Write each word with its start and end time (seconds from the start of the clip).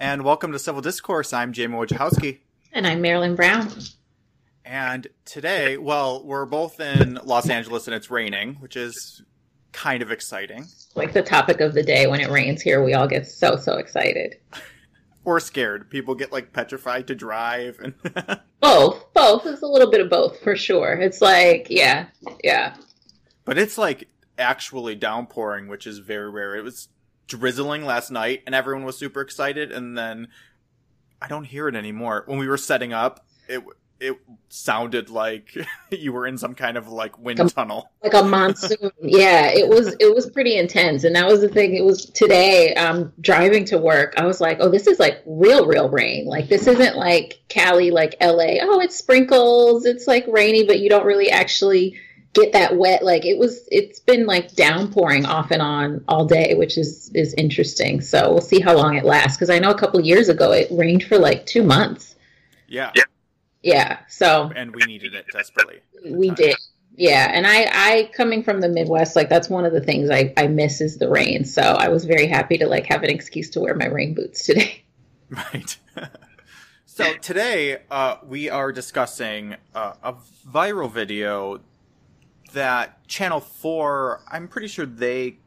and 0.00 0.22
welcome 0.24 0.52
to 0.52 0.58
Civil 0.58 0.80
Discourse. 0.80 1.32
I'm 1.32 1.52
Jamie 1.52 1.74
Wojciechowski. 1.74 2.38
And 2.72 2.86
I'm 2.86 3.00
Marilyn 3.00 3.34
Brown. 3.34 3.72
And 4.64 5.06
today, 5.24 5.76
well, 5.78 6.22
we're 6.24 6.44
both 6.46 6.78
in 6.80 7.18
Los 7.24 7.48
Angeles 7.48 7.86
and 7.88 7.94
it's 7.94 8.10
raining, 8.10 8.54
which 8.56 8.76
is 8.76 9.22
kind 9.72 10.02
of 10.02 10.10
exciting. 10.10 10.66
Like 10.94 11.12
the 11.12 11.22
topic 11.22 11.60
of 11.60 11.74
the 11.74 11.82
day 11.82 12.06
when 12.06 12.20
it 12.20 12.30
rains 12.30 12.62
here, 12.62 12.84
we 12.84 12.94
all 12.94 13.08
get 13.08 13.26
so, 13.26 13.56
so 13.56 13.78
excited. 13.78 14.36
or 15.24 15.40
scared. 15.40 15.90
People 15.90 16.14
get 16.14 16.32
like 16.32 16.52
petrified 16.52 17.06
to 17.08 17.14
drive 17.14 17.78
and 17.82 17.94
both. 18.60 19.12
Both. 19.14 19.46
It's 19.46 19.62
a 19.62 19.66
little 19.66 19.90
bit 19.90 20.00
of 20.00 20.10
both 20.10 20.38
for 20.40 20.54
sure. 20.56 20.92
It's 20.92 21.20
like, 21.20 21.66
yeah, 21.70 22.06
yeah. 22.44 22.76
But 23.44 23.58
it's 23.58 23.78
like 23.78 24.08
actually 24.38 24.94
downpouring, 24.94 25.68
which 25.68 25.86
is 25.86 25.98
very 25.98 26.30
rare. 26.30 26.54
It 26.54 26.62
was 26.62 26.88
drizzling 27.28 27.84
last 27.84 28.10
night 28.10 28.42
and 28.46 28.54
everyone 28.54 28.84
was 28.84 28.96
super 28.98 29.20
excited 29.20 29.70
and 29.70 29.96
then 29.96 30.28
I 31.20 31.28
don't 31.28 31.44
hear 31.44 31.68
it 31.68 31.74
anymore. 31.74 32.24
When 32.26 32.38
we 32.38 32.48
were 32.48 32.56
setting 32.56 32.92
up, 32.92 33.24
it 33.48 33.62
it 34.00 34.16
sounded 34.48 35.10
like 35.10 35.56
you 35.90 36.12
were 36.12 36.24
in 36.24 36.38
some 36.38 36.54
kind 36.54 36.76
of 36.76 36.86
like 36.86 37.18
wind 37.18 37.40
like 37.40 37.48
a, 37.48 37.50
tunnel. 37.50 37.90
like 38.02 38.14
a 38.14 38.22
monsoon. 38.22 38.92
Yeah 39.00 39.48
it 39.48 39.68
was 39.68 39.96
it 39.98 40.14
was 40.14 40.30
pretty 40.30 40.56
intense. 40.56 41.04
And 41.04 41.16
that 41.16 41.26
was 41.26 41.40
the 41.40 41.48
thing 41.48 41.74
it 41.74 41.84
was 41.84 42.06
today 42.06 42.74
um 42.74 43.12
driving 43.20 43.64
to 43.66 43.78
work 43.78 44.14
i 44.16 44.24
was 44.24 44.40
like 44.40 44.58
oh 44.60 44.68
this 44.68 44.86
is 44.86 44.98
like 44.98 45.22
real 45.26 45.66
real 45.66 45.88
rain. 45.88 46.26
Like 46.26 46.48
this 46.48 46.66
isn't 46.66 46.96
like 46.96 47.40
cali 47.48 47.90
like 47.90 48.14
la 48.20 48.58
oh 48.62 48.80
it 48.80 48.92
sprinkles 48.92 49.84
it's 49.84 50.06
like 50.06 50.24
rainy 50.28 50.64
but 50.64 50.78
you 50.80 50.88
don't 50.88 51.04
really 51.04 51.30
actually 51.30 51.98
get 52.34 52.52
that 52.52 52.76
wet 52.76 53.02
like 53.02 53.24
it 53.24 53.38
was 53.38 53.68
it's 53.70 54.00
been 54.00 54.26
like 54.26 54.54
downpouring 54.54 55.24
off 55.26 55.50
and 55.50 55.62
on 55.62 56.04
all 56.08 56.24
day 56.26 56.54
which 56.54 56.76
is 56.76 57.10
is 57.14 57.34
interesting. 57.34 58.00
So 58.00 58.30
we'll 58.32 58.40
see 58.40 58.60
how 58.60 58.76
long 58.76 58.96
it 58.96 59.04
lasts 59.04 59.36
because 59.36 59.50
i 59.50 59.58
know 59.58 59.70
a 59.70 59.78
couple 59.78 60.00
years 60.00 60.28
ago 60.28 60.52
it 60.52 60.68
rained 60.70 61.04
for 61.04 61.18
like 61.18 61.46
two 61.46 61.62
months. 61.62 62.14
Yeah. 62.66 62.92
Yeah. 62.94 63.04
Yeah 63.62 63.98
so 64.08 64.52
and 64.54 64.74
we 64.74 64.82
needed 64.84 65.14
it 65.14 65.26
desperately 65.32 65.80
we 66.04 66.30
did. 66.30 66.56
Yeah 66.94 67.30
and 67.32 67.46
i 67.46 67.68
i 67.72 68.10
coming 68.14 68.42
from 68.42 68.60
the 68.60 68.68
midwest 68.68 69.16
like 69.16 69.28
that's 69.28 69.48
one 69.48 69.64
of 69.64 69.72
the 69.72 69.80
things 69.80 70.10
i 70.10 70.32
i 70.36 70.46
miss 70.46 70.80
is 70.80 70.98
the 70.98 71.08
rain. 71.08 71.44
So 71.44 71.62
i 71.62 71.88
was 71.88 72.04
very 72.04 72.26
happy 72.26 72.58
to 72.58 72.66
like 72.66 72.86
have 72.86 73.02
an 73.02 73.10
excuse 73.10 73.50
to 73.50 73.60
wear 73.60 73.74
my 73.74 73.86
rain 73.86 74.14
boots 74.14 74.44
today. 74.46 74.84
Right. 75.30 75.76
So 76.98 77.14
today 77.14 77.78
uh, 77.92 78.16
we 78.26 78.50
are 78.50 78.72
discussing 78.72 79.54
uh, 79.72 79.92
a 80.02 80.14
viral 80.44 80.90
video 80.90 81.60
that 82.52 83.06
Channel 83.06 83.40
4, 83.40 84.22
I'm 84.30 84.48
pretty 84.48 84.68
sure 84.68 84.86
they 84.86 85.38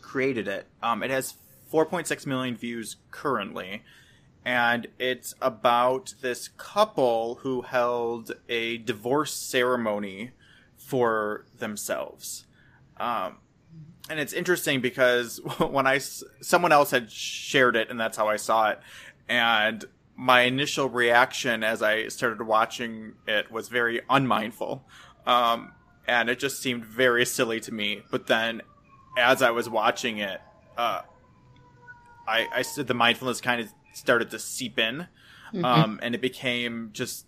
created 0.00 0.48
it. 0.48 0.66
Um, 0.82 1.02
it 1.02 1.10
has 1.10 1.34
4.6 1.72 2.26
million 2.26 2.56
views 2.56 2.96
currently. 3.10 3.82
And 4.44 4.86
it's 4.98 5.34
about 5.42 6.14
this 6.20 6.48
couple 6.56 7.36
who 7.42 7.62
held 7.62 8.32
a 8.48 8.78
divorce 8.78 9.32
ceremony 9.32 10.30
for 10.76 11.44
themselves. 11.58 12.46
Um, 12.96 13.38
and 14.08 14.20
it's 14.20 14.32
interesting 14.32 14.80
because 14.80 15.38
when 15.58 15.86
I, 15.86 15.98
someone 15.98 16.70
else 16.72 16.92
had 16.92 17.10
shared 17.10 17.74
it 17.74 17.90
and 17.90 17.98
that's 17.98 18.16
how 18.16 18.28
I 18.28 18.36
saw 18.36 18.70
it. 18.70 18.80
And 19.28 19.84
my 20.14 20.42
initial 20.42 20.88
reaction 20.88 21.64
as 21.64 21.82
I 21.82 22.08
started 22.08 22.42
watching 22.42 23.14
it 23.26 23.50
was 23.50 23.68
very 23.68 24.00
unmindful. 24.08 24.86
Um, 25.26 25.72
and 26.06 26.28
it 26.28 26.38
just 26.38 26.60
seemed 26.60 26.84
very 26.84 27.26
silly 27.26 27.60
to 27.60 27.72
me. 27.72 28.02
But 28.10 28.26
then, 28.26 28.62
as 29.18 29.42
I 29.42 29.50
was 29.50 29.68
watching 29.68 30.18
it, 30.18 30.40
uh, 30.76 31.02
I, 32.26 32.46
I 32.54 32.62
said 32.62 32.86
the 32.86 32.94
mindfulness 32.94 33.40
kind 33.40 33.60
of 33.60 33.68
started 33.92 34.30
to 34.30 34.38
seep 34.38 34.78
in, 34.78 35.06
mm-hmm. 35.52 35.64
um, 35.64 36.00
and 36.02 36.14
it 36.14 36.20
became 36.20 36.90
just 36.92 37.26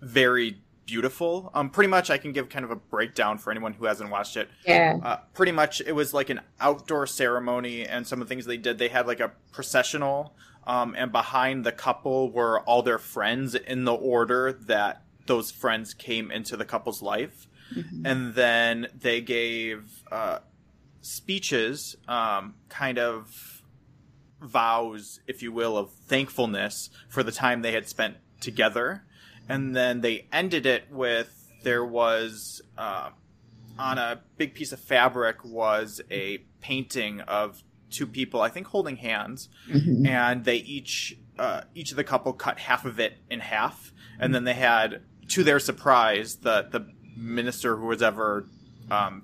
very 0.00 0.58
beautiful. 0.84 1.50
Um, 1.54 1.70
pretty 1.70 1.88
much, 1.88 2.10
I 2.10 2.18
can 2.18 2.32
give 2.32 2.48
kind 2.48 2.64
of 2.64 2.70
a 2.70 2.76
breakdown 2.76 3.38
for 3.38 3.50
anyone 3.50 3.72
who 3.72 3.84
hasn't 3.84 4.10
watched 4.10 4.36
it. 4.36 4.48
Yeah. 4.66 4.98
Uh, 5.02 5.16
pretty 5.32 5.52
much, 5.52 5.80
it 5.80 5.92
was 5.92 6.12
like 6.12 6.28
an 6.28 6.40
outdoor 6.60 7.06
ceremony, 7.06 7.86
and 7.86 8.06
some 8.06 8.20
of 8.20 8.28
the 8.28 8.34
things 8.34 8.46
they 8.46 8.56
did, 8.56 8.78
they 8.78 8.88
had 8.88 9.06
like 9.06 9.20
a 9.20 9.32
processional, 9.52 10.34
um, 10.66 10.94
and 10.96 11.12
behind 11.12 11.64
the 11.64 11.72
couple 11.72 12.30
were 12.30 12.60
all 12.60 12.82
their 12.82 12.98
friends 12.98 13.54
in 13.54 13.84
the 13.84 13.94
order 13.94 14.52
that 14.52 15.02
those 15.26 15.50
friends 15.50 15.94
came 15.94 16.30
into 16.30 16.56
the 16.56 16.64
couple's 16.64 17.00
life. 17.00 17.46
Mm-hmm. 17.76 18.06
And 18.06 18.34
then 18.34 18.88
they 18.94 19.20
gave 19.20 20.02
uh, 20.10 20.38
speeches, 21.00 21.96
um, 22.08 22.54
kind 22.68 22.98
of 22.98 23.62
vows, 24.40 25.20
if 25.26 25.42
you 25.42 25.52
will, 25.52 25.76
of 25.76 25.90
thankfulness 25.90 26.90
for 27.08 27.22
the 27.22 27.32
time 27.32 27.62
they 27.62 27.72
had 27.72 27.88
spent 27.88 28.16
together. 28.40 29.04
And 29.48 29.74
then 29.74 30.00
they 30.00 30.26
ended 30.32 30.66
it 30.66 30.90
with 30.90 31.50
there 31.62 31.84
was 31.84 32.60
uh, 32.76 33.10
on 33.78 33.98
a 33.98 34.20
big 34.36 34.54
piece 34.54 34.72
of 34.72 34.80
fabric 34.80 35.44
was 35.44 36.00
a 36.10 36.38
painting 36.60 37.20
of 37.20 37.62
two 37.90 38.06
people, 38.06 38.40
I 38.40 38.48
think, 38.48 38.68
holding 38.68 38.96
hands, 38.96 39.48
mm-hmm. 39.68 40.06
and 40.06 40.44
they 40.44 40.56
each 40.56 41.16
uh, 41.38 41.62
each 41.74 41.90
of 41.90 41.96
the 41.96 42.04
couple 42.04 42.32
cut 42.32 42.58
half 42.58 42.84
of 42.84 42.98
it 42.98 43.18
in 43.30 43.40
half, 43.40 43.92
and 44.18 44.34
then 44.34 44.44
they 44.44 44.54
had, 44.54 45.02
to 45.28 45.44
their 45.44 45.60
surprise, 45.60 46.36
the 46.36 46.68
the 46.70 46.86
minister 47.16 47.76
who 47.76 47.86
was 47.86 48.02
ever 48.02 48.46
um, 48.90 49.22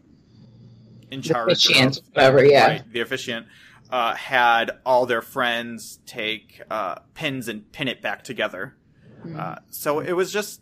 in 1.10 1.22
charge, 1.22 1.53
officiant, 1.53 1.99
of, 1.99 2.04
whatever, 2.12 2.44
yeah, 2.44 2.66
right, 2.66 2.93
the 2.93 3.00
officiant, 3.00 3.47
uh, 3.91 4.15
had 4.15 4.71
all 4.84 5.06
their 5.06 5.22
friends 5.22 5.98
take 6.06 6.62
uh, 6.71 6.97
pins 7.15 7.48
and 7.48 7.71
pin 7.72 7.88
it 7.88 8.03
back 8.03 8.25
together. 8.25 8.77
Mm. 9.25 9.38
Uh, 9.38 9.56
so 9.71 10.00
it 10.00 10.12
was 10.12 10.32
just, 10.32 10.60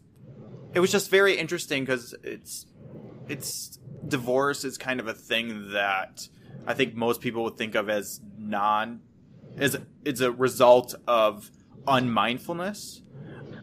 it 0.74 0.80
was 0.80 0.92
just 0.92 1.10
very 1.10 1.36
interesting 1.36 1.84
because 1.84 2.14
it's, 2.22 2.66
it's 3.28 3.78
divorce 4.06 4.64
is 4.64 4.78
kind 4.78 5.00
of 5.00 5.08
a 5.08 5.14
thing 5.14 5.70
that 5.72 6.28
I 6.66 6.74
think 6.74 6.94
most 6.94 7.20
people 7.20 7.44
would 7.44 7.56
think 7.56 7.74
of 7.74 7.88
as 7.88 8.20
non, 8.38 9.00
is 9.56 9.78
it's 10.04 10.20
a 10.20 10.30
result 10.30 10.94
of 11.06 11.50
unmindfulness, 11.86 13.02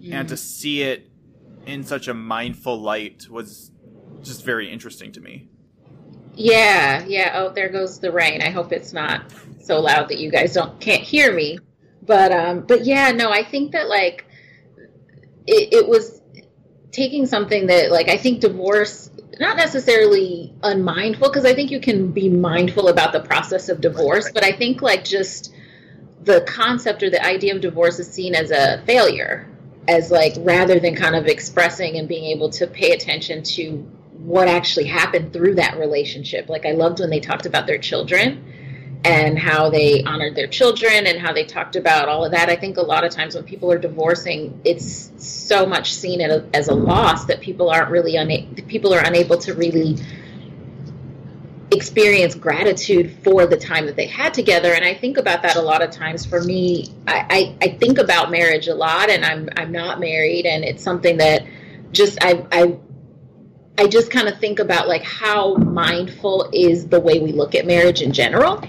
mm. 0.02 0.12
and 0.14 0.30
to 0.30 0.38
see 0.38 0.82
it 0.82 1.10
in 1.66 1.84
such 1.84 2.08
a 2.08 2.14
mindful 2.14 2.80
light 2.82 3.28
was 3.30 3.72
just 4.22 4.44
very 4.44 4.72
interesting 4.72 5.12
to 5.14 5.22
me. 5.22 5.50
Yeah, 6.36 7.04
yeah. 7.06 7.34
Oh, 7.36 7.50
there 7.50 7.70
goes 7.70 8.00
the 8.00 8.12
rain. 8.12 8.42
I 8.42 8.50
hope 8.50 8.72
it's 8.72 8.94
not 8.94 9.32
so 9.62 9.80
loud 9.80 10.10
that 10.10 10.20
you 10.20 10.32
guys 10.32 10.54
don't 10.54 10.80
can't 10.80 11.04
hear 11.04 11.34
me. 11.34 11.60
But 12.02 12.32
um, 12.32 12.62
but 12.62 12.86
yeah, 12.86 13.12
no, 13.12 13.32
I 13.32 13.44
think 13.44 13.74
that 13.74 13.88
like 13.88 14.26
it, 15.46 15.74
it 15.74 15.88
was 15.88 16.22
taking 16.92 17.26
something 17.26 17.68
that 17.68 17.92
like 17.92 18.10
I 18.10 18.18
think 18.18 18.42
divorce 18.42 19.10
not 19.40 19.58
necessarily 19.58 20.54
unmindful 20.62 21.28
because 21.28 21.46
I 21.46 21.54
think 21.54 21.72
you 21.72 21.80
can 21.80 22.12
be 22.12 22.30
mindful 22.30 22.88
about 22.88 23.14
the 23.14 23.20
process 23.20 23.70
of 23.70 23.82
divorce, 23.82 24.32
but 24.32 24.44
I 24.44 24.52
think 24.52 24.82
like 24.82 25.04
just 25.04 25.54
the 26.24 26.42
concept 26.42 27.04
or 27.04 27.10
the 27.10 27.24
idea 27.24 27.56
of 27.56 27.62
divorce 27.62 28.00
is 28.00 28.08
seen 28.08 28.36
as 28.36 28.52
a 28.52 28.82
failure 28.86 29.50
as 29.88 30.12
like 30.12 30.34
rather 30.40 30.80
than 30.80 30.96
kind 30.96 31.16
of 31.16 31.28
expressing 31.28 31.98
and 31.98 32.08
being 32.08 32.26
able 32.26 32.50
to 32.50 32.68
pay 32.68 32.92
attention 32.92 33.44
to 33.44 33.86
what 34.14 34.48
actually 34.48 34.86
happened 34.86 35.34
through 35.34 35.56
that 35.56 35.78
relationship. 35.78 36.48
Like 36.50 36.66
I 36.66 36.72
loved 36.72 37.00
when 37.00 37.10
they 37.10 37.20
talked 37.20 37.46
about 37.46 37.68
their 37.68 37.78
children 37.78 38.54
and 39.06 39.38
how 39.38 39.70
they 39.70 40.02
honored 40.04 40.36
their 40.36 40.48
children 40.48 41.08
and 41.08 41.20
how 41.20 41.34
they 41.34 41.44
talked 41.44 41.76
about 41.76 42.08
all 42.08 42.24
of 42.24 42.32
that. 42.32 42.50
I 42.50 42.56
think 42.56 42.78
a 42.78 42.82
lot 42.82 43.04
of 43.04 43.12
times 43.12 43.36
when 43.36 43.44
people 43.44 43.70
are 43.72 43.78
divorcing, 43.78 44.62
it's 44.64 45.12
so 45.18 45.66
much 45.66 45.94
seen 45.94 46.22
as 46.22 46.68
a 46.70 46.74
loss 46.74 47.26
that 47.26 47.42
people 47.42 47.70
aren't 47.70 47.90
really 47.90 48.16
una- 48.16 48.46
people 48.68 48.94
are 48.94 49.04
unable 49.04 49.38
to 49.40 49.54
really 49.54 49.98
experience 51.74 52.36
gratitude 52.36 53.18
for 53.24 53.46
the 53.46 53.58
time 53.58 53.86
that 53.86 53.96
they 53.96 54.08
had 54.08 54.34
together. 54.34 54.74
And 54.74 54.86
I 54.86 54.94
think 54.94 55.18
about 55.18 55.42
that 55.42 55.56
a 55.56 55.62
lot 55.62 55.82
of 55.82 55.92
times. 55.92 56.26
For 56.26 56.42
me, 56.42 56.94
I, 57.08 57.56
I, 57.62 57.68
I 57.68 57.78
think 57.78 57.98
about 57.98 58.32
marriage 58.32 58.68
a 58.68 58.76
lot, 58.76 59.10
and 59.10 59.26
I'm 59.26 59.50
I'm 59.58 59.72
not 59.72 60.00
married, 60.00 60.46
and 60.46 60.64
it's 60.64 60.84
something 60.84 61.18
that 61.18 61.46
just 61.92 62.18
I 62.24 62.46
I 62.52 62.78
I 63.78 63.88
just 63.88 64.12
kind 64.12 64.28
of 64.28 64.40
think 64.40 64.60
about 64.60 64.88
like 64.88 65.04
how 65.04 65.56
mindful 65.56 66.50
is 66.54 66.88
the 66.88 67.00
way 67.00 67.20
we 67.20 67.32
look 67.32 67.56
at 67.56 67.66
marriage 67.66 68.02
in 68.02 68.14
general 68.14 68.64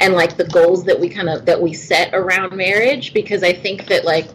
and 0.00 0.14
like 0.14 0.36
the 0.36 0.44
goals 0.44 0.84
that 0.84 0.98
we 0.98 1.08
kind 1.08 1.28
of 1.28 1.46
that 1.46 1.60
we 1.60 1.72
set 1.72 2.12
around 2.14 2.54
marriage 2.54 3.14
because 3.14 3.42
I 3.42 3.52
think 3.52 3.86
that 3.86 4.04
like 4.04 4.28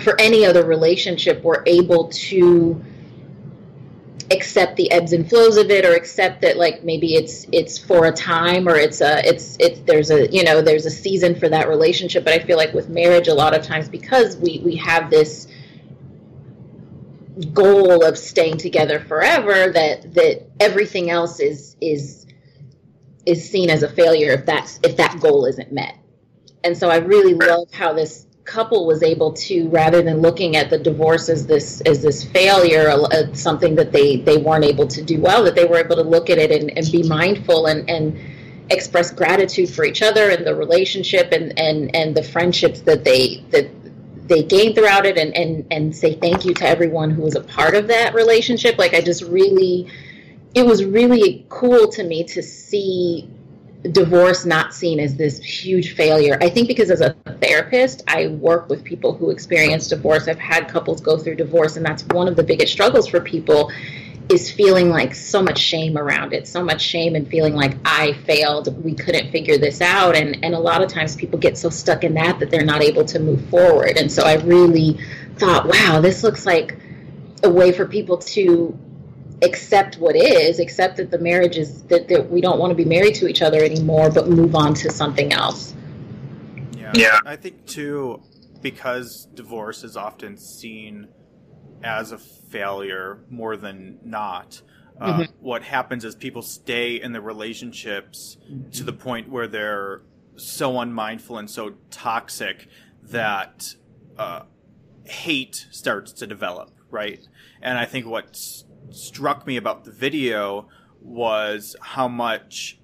for 0.00 0.18
any 0.20 0.46
other 0.46 0.64
relationship 0.64 1.42
we're 1.42 1.62
able 1.66 2.08
to 2.08 2.82
accept 4.30 4.76
the 4.76 4.90
ebbs 4.92 5.12
and 5.12 5.28
flows 5.28 5.56
of 5.56 5.70
it 5.70 5.84
or 5.84 5.94
accept 5.94 6.42
that 6.42 6.56
like 6.56 6.84
maybe 6.84 7.14
it's 7.14 7.46
it's 7.50 7.78
for 7.78 8.06
a 8.06 8.12
time 8.12 8.68
or 8.68 8.76
it's 8.76 9.00
a 9.00 9.26
it's 9.26 9.56
it's 9.58 9.80
there's 9.80 10.10
a 10.10 10.30
you 10.30 10.44
know 10.44 10.62
there's 10.62 10.86
a 10.86 10.90
season 10.90 11.34
for 11.34 11.48
that 11.48 11.68
relationship. 11.68 12.24
But 12.24 12.34
i 12.34 12.38
feel 12.38 12.56
like 12.56 12.72
with 12.72 12.88
marriage 12.88 13.28
a 13.28 13.34
lot 13.34 13.56
of 13.56 13.64
times 13.64 13.88
because 13.88 14.36
we 14.36 14.60
we 14.64 14.76
have 14.76 15.10
this 15.10 15.48
goal 17.52 18.04
of 18.04 18.18
staying 18.18 18.58
together 18.58 19.00
forever 19.00 19.72
that 19.72 20.14
that 20.14 20.46
everything 20.60 21.10
else 21.10 21.40
is 21.40 21.76
is 21.80 22.26
is 23.26 23.48
seen 23.48 23.70
as 23.70 23.82
a 23.82 23.88
failure 23.88 24.32
if 24.32 24.46
that's 24.46 24.78
if 24.82 24.96
that 24.96 25.20
goal 25.20 25.46
isn't 25.46 25.72
met. 25.72 25.96
And 26.62 26.76
so 26.76 26.88
I 26.88 26.96
really 26.96 27.34
love 27.34 27.72
how 27.72 27.94
this 27.94 28.26
couple 28.50 28.84
was 28.84 29.02
able 29.04 29.32
to 29.32 29.68
rather 29.68 30.02
than 30.02 30.20
looking 30.20 30.56
at 30.56 30.70
the 30.70 30.78
divorce 30.78 31.28
as 31.28 31.46
this 31.46 31.80
as 31.82 32.02
this 32.02 32.24
failure 32.24 32.90
uh, 32.90 33.32
something 33.32 33.76
that 33.76 33.92
they 33.92 34.16
they 34.16 34.38
weren't 34.38 34.64
able 34.64 34.88
to 34.88 35.02
do 35.02 35.20
well 35.20 35.44
that 35.44 35.54
they 35.54 35.64
were 35.64 35.78
able 35.78 35.94
to 35.94 36.02
look 36.02 36.28
at 36.28 36.38
it 36.38 36.50
and, 36.50 36.76
and 36.76 36.90
be 36.90 37.02
mindful 37.04 37.66
and 37.66 37.88
and 37.88 38.18
express 38.70 39.12
gratitude 39.12 39.70
for 39.70 39.84
each 39.84 40.02
other 40.02 40.30
and 40.30 40.44
the 40.44 40.54
relationship 40.54 41.30
and 41.30 41.56
and 41.58 41.94
and 41.94 42.16
the 42.16 42.22
friendships 42.22 42.80
that 42.80 43.04
they 43.04 43.44
that 43.50 43.70
they 44.26 44.42
gained 44.42 44.74
throughout 44.74 45.06
it 45.06 45.16
and 45.16 45.32
and 45.36 45.64
and 45.70 45.94
say 45.94 46.14
thank 46.14 46.44
you 46.44 46.52
to 46.52 46.66
everyone 46.66 47.10
who 47.10 47.22
was 47.22 47.36
a 47.36 47.42
part 47.42 47.74
of 47.74 47.86
that 47.86 48.14
relationship. 48.14 48.78
Like 48.78 48.94
i 48.94 49.00
just 49.00 49.22
really 49.22 49.88
it 50.54 50.66
was 50.66 50.84
really 50.84 51.46
cool 51.48 51.86
to 51.92 52.02
me 52.02 52.24
to 52.24 52.42
see 52.42 53.28
divorce 53.82 54.44
not 54.44 54.74
seen 54.74 55.00
as 55.00 55.16
this 55.16 55.38
huge 55.38 55.94
failure. 55.94 56.36
I 56.40 56.50
think 56.50 56.68
because 56.68 56.90
as 56.90 57.00
a 57.00 57.14
therapist, 57.40 58.02
I 58.06 58.28
work 58.28 58.68
with 58.68 58.84
people 58.84 59.14
who 59.14 59.30
experience 59.30 59.88
divorce. 59.88 60.28
I've 60.28 60.38
had 60.38 60.68
couples 60.68 61.00
go 61.00 61.16
through 61.16 61.36
divorce, 61.36 61.76
and 61.76 61.84
that's 61.84 62.04
one 62.04 62.28
of 62.28 62.36
the 62.36 62.42
biggest 62.42 62.72
struggles 62.72 63.08
for 63.08 63.20
people 63.20 63.70
is 64.30 64.50
feeling 64.50 64.90
like 64.90 65.14
so 65.14 65.42
much 65.42 65.58
shame 65.58 65.98
around 65.98 66.32
it, 66.32 66.46
so 66.46 66.62
much 66.62 66.80
shame 66.80 67.16
and 67.16 67.26
feeling 67.26 67.54
like 67.54 67.76
I 67.84 68.12
failed, 68.12 68.82
we 68.84 68.94
couldn't 68.94 69.32
figure 69.32 69.58
this 69.58 69.80
out. 69.80 70.14
And, 70.14 70.44
and 70.44 70.54
a 70.54 70.58
lot 70.58 70.82
of 70.82 70.88
times 70.88 71.16
people 71.16 71.38
get 71.38 71.58
so 71.58 71.68
stuck 71.68 72.04
in 72.04 72.14
that 72.14 72.38
that 72.38 72.48
they're 72.48 72.64
not 72.64 72.82
able 72.82 73.04
to 73.06 73.18
move 73.18 73.44
forward. 73.48 73.96
And 73.96 74.10
so 74.10 74.22
I 74.22 74.34
really 74.36 75.00
thought, 75.36 75.66
wow, 75.66 76.00
this 76.00 76.22
looks 76.22 76.46
like 76.46 76.76
a 77.42 77.50
way 77.50 77.72
for 77.72 77.86
people 77.86 78.18
to 78.18 78.78
accept 79.42 79.96
what 79.98 80.16
is, 80.16 80.58
accept 80.58 80.96
that 80.98 81.10
the 81.10 81.18
marriage 81.18 81.56
is 81.56 81.82
that, 81.84 82.08
that 82.08 82.30
we 82.30 82.40
don't 82.40 82.58
want 82.58 82.70
to 82.70 82.74
be 82.74 82.84
married 82.84 83.14
to 83.16 83.26
each 83.26 83.42
other 83.42 83.62
anymore, 83.62 84.10
but 84.10 84.28
move 84.28 84.54
on 84.54 84.74
to 84.74 84.90
something 84.90 85.32
else. 85.32 85.74
Yeah. 86.72 86.92
yeah. 86.94 87.18
I 87.24 87.36
think 87.36 87.66
too, 87.66 88.22
because 88.60 89.28
divorce 89.34 89.84
is 89.84 89.96
often 89.96 90.36
seen 90.36 91.08
as 91.82 92.12
a 92.12 92.18
failure 92.18 93.24
more 93.30 93.56
than 93.56 93.98
not. 94.04 94.60
Uh, 95.00 95.12
mm-hmm. 95.12 95.32
What 95.40 95.62
happens 95.62 96.04
is 96.04 96.14
people 96.14 96.42
stay 96.42 97.00
in 97.00 97.12
the 97.12 97.22
relationships 97.22 98.36
mm-hmm. 98.50 98.70
to 98.70 98.84
the 98.84 98.92
point 98.92 99.30
where 99.30 99.46
they're 99.46 100.02
so 100.36 100.78
unmindful 100.78 101.38
and 101.38 101.50
so 101.50 101.74
toxic 101.90 102.68
that 103.04 103.74
uh, 104.18 104.42
hate 105.04 105.66
starts 105.70 106.12
to 106.14 106.26
develop, 106.26 106.70
right? 106.90 107.26
And 107.62 107.78
I 107.78 107.86
think 107.86 108.06
what's 108.06 108.64
struck 108.90 109.46
me 109.46 109.56
about 109.56 109.84
the 109.84 109.90
video 109.92 110.68
was 111.00 111.76
how 111.80 112.08
much 112.08 112.78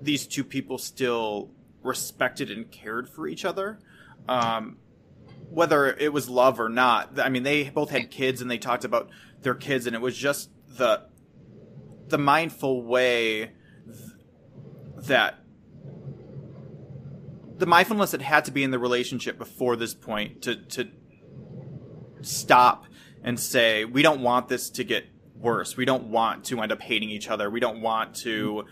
these 0.00 0.26
two 0.26 0.44
people 0.44 0.78
still 0.78 1.50
respected 1.82 2.50
and 2.50 2.70
cared 2.70 3.08
for 3.08 3.28
each 3.28 3.44
other. 3.44 3.78
Um, 4.28 4.78
whether 5.50 5.86
it 5.86 6.12
was 6.12 6.28
love 6.28 6.58
or 6.58 6.68
not. 6.68 7.18
I 7.20 7.28
mean, 7.28 7.42
they 7.42 7.70
both 7.70 7.90
had 7.90 8.10
kids 8.10 8.40
and 8.40 8.50
they 8.50 8.58
talked 8.58 8.84
about 8.84 9.10
their 9.42 9.54
kids, 9.54 9.86
and 9.86 9.94
it 9.94 10.00
was 10.00 10.16
just 10.16 10.50
the 10.76 11.06
the 12.08 12.18
mindful 12.18 12.82
way 12.82 13.52
th- 13.86 15.06
that 15.06 15.40
the 17.56 17.66
mindfulness 17.66 18.10
that 18.10 18.22
had 18.22 18.44
to 18.44 18.50
be 18.50 18.62
in 18.62 18.70
the 18.70 18.78
relationship 18.78 19.38
before 19.38 19.76
this 19.76 19.94
point 19.94 20.42
to 20.42 20.56
to 20.56 20.88
stop 22.22 22.86
and 23.26 23.38
say, 23.38 23.84
we 23.84 24.00
don't 24.02 24.22
want 24.22 24.48
this 24.48 24.70
to 24.70 24.84
get 24.84 25.04
worse. 25.34 25.76
We 25.76 25.84
don't 25.84 26.04
want 26.04 26.44
to 26.46 26.62
end 26.62 26.72
up 26.72 26.80
hating 26.80 27.10
each 27.10 27.28
other. 27.28 27.50
We 27.50 27.60
don't 27.60 27.82
want 27.82 28.14
to 28.16 28.64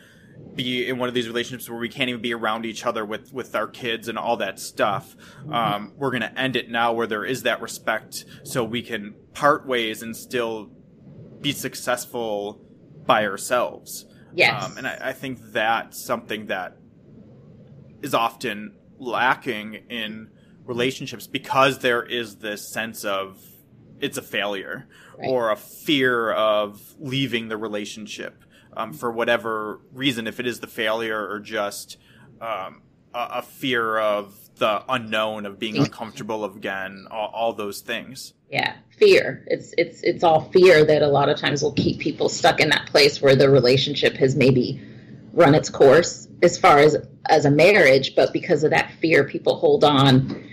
be 0.55 0.89
in 0.89 0.99
one 0.99 1.09
of 1.09 1.15
these 1.15 1.27
relationships 1.27 1.69
where 1.69 1.79
we 1.79 1.89
can't 1.89 2.09
even 2.09 2.23
be 2.23 2.33
around 2.33 2.65
each 2.65 2.87
other 2.87 3.05
with 3.05 3.33
with 3.33 3.55
our 3.55 3.67
kids 3.67 4.09
and 4.09 4.17
all 4.17 4.37
that 4.39 4.59
stuff. 4.59 5.17
Um, 5.51 5.93
we're 5.97 6.11
going 6.11 6.23
to 6.23 6.39
end 6.39 6.57
it 6.57 6.71
now 6.71 6.93
where 6.93 7.07
there 7.07 7.25
is 7.25 7.43
that 7.43 7.61
respect, 7.61 8.25
so 8.45 8.65
we 8.65 8.83
can 8.83 9.15
part 9.33 9.67
ways 9.67 10.03
and 10.03 10.17
still 10.17 10.71
be 11.41 11.53
successful 11.53 12.65
by 13.05 13.27
ourselves. 13.27 14.07
Yes, 14.35 14.65
um, 14.65 14.79
and 14.79 14.87
I, 14.87 14.99
I 15.01 15.13
think 15.13 15.41
that's 15.53 16.05
something 16.05 16.47
that 16.47 16.79
is 18.03 18.15
often 18.15 18.77
lacking 18.99 19.75
in 19.91 20.31
relationships 20.65 21.27
because 21.27 21.81
there 21.81 22.03
is 22.03 22.37
this 22.37 22.73
sense 22.73 23.05
of 23.05 23.41
it's 24.01 24.19
a 24.19 24.23
failure 24.23 24.87
right. 25.19 25.29
or 25.29 25.51
a 25.51 25.57
fear 25.57 26.33
of 26.33 26.95
leaving 26.99 27.49
the 27.49 27.57
relationship 27.57 28.45
um, 28.77 28.93
for 28.93 29.11
whatever 29.11 29.81
reason, 29.93 30.27
if 30.27 30.41
it 30.41 30.47
is 30.47 30.61
the 30.61 30.67
failure 30.67 31.29
or 31.29 31.41
just 31.41 31.97
um, 32.41 32.83
a, 33.15 33.29
a, 33.35 33.43
fear 33.43 33.99
of 33.99 34.37
the 34.57 34.83
unknown 34.89 35.47
of 35.47 35.59
being 35.59 35.79
uncomfortable 35.79 36.45
again, 36.45 37.07
all, 37.11 37.31
all, 37.33 37.53
those 37.53 37.81
things. 37.81 38.35
Yeah, 38.51 38.75
fear. 38.99 39.45
It's 39.47 39.75
it's 39.79 40.03
it's 40.03 40.25
all 40.25 40.51
fear 40.51 40.85
that 40.85 41.03
a 41.03 41.07
lot 41.07 41.29
of 41.29 41.39
times 41.39 41.63
will 41.63 41.73
keep 41.73 42.01
people 42.01 42.29
stuck 42.29 42.61
in 42.61 42.69
that 42.71 42.87
place 42.87 43.23
where 43.23 43.37
the 43.37 43.49
relationship 43.49 44.15
has 44.17 44.37
maybe 44.37 44.81
run 45.33 45.55
its 45.55 45.71
course 45.71 46.29
as 46.43 46.59
far 46.59 46.79
as 46.79 46.97
as 47.29 47.45
a 47.45 47.51
marriage, 47.51 48.15
but 48.15 48.33
because 48.33 48.65
of 48.65 48.71
that 48.71 48.93
fear, 49.01 49.25
people 49.25 49.57
hold 49.57 49.83
on, 49.83 50.45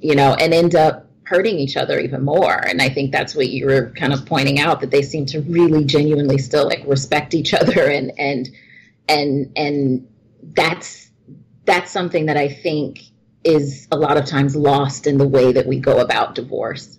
you 0.00 0.14
know, 0.14 0.34
and 0.34 0.54
end 0.54 0.74
up 0.74 1.09
hurting 1.30 1.60
each 1.60 1.76
other 1.76 2.00
even 2.00 2.24
more. 2.24 2.56
And 2.66 2.82
I 2.82 2.88
think 2.88 3.12
that's 3.12 3.36
what 3.36 3.48
you 3.50 3.66
were 3.66 3.92
kind 3.96 4.12
of 4.12 4.26
pointing 4.26 4.58
out 4.58 4.80
that 4.80 4.90
they 4.90 5.02
seem 5.02 5.26
to 5.26 5.40
really 5.42 5.84
genuinely 5.84 6.38
still 6.38 6.66
like 6.66 6.82
respect 6.86 7.34
each 7.34 7.54
other. 7.54 7.88
And 7.88 8.12
and 8.18 8.50
and 9.08 9.52
and 9.56 10.08
that's 10.42 11.08
that's 11.66 11.92
something 11.92 12.26
that 12.26 12.36
I 12.36 12.48
think 12.48 13.02
is 13.44 13.86
a 13.92 13.96
lot 13.96 14.16
of 14.16 14.24
times 14.24 14.56
lost 14.56 15.06
in 15.06 15.18
the 15.18 15.26
way 15.26 15.52
that 15.52 15.66
we 15.66 15.78
go 15.78 16.00
about 16.00 16.34
divorce 16.34 16.98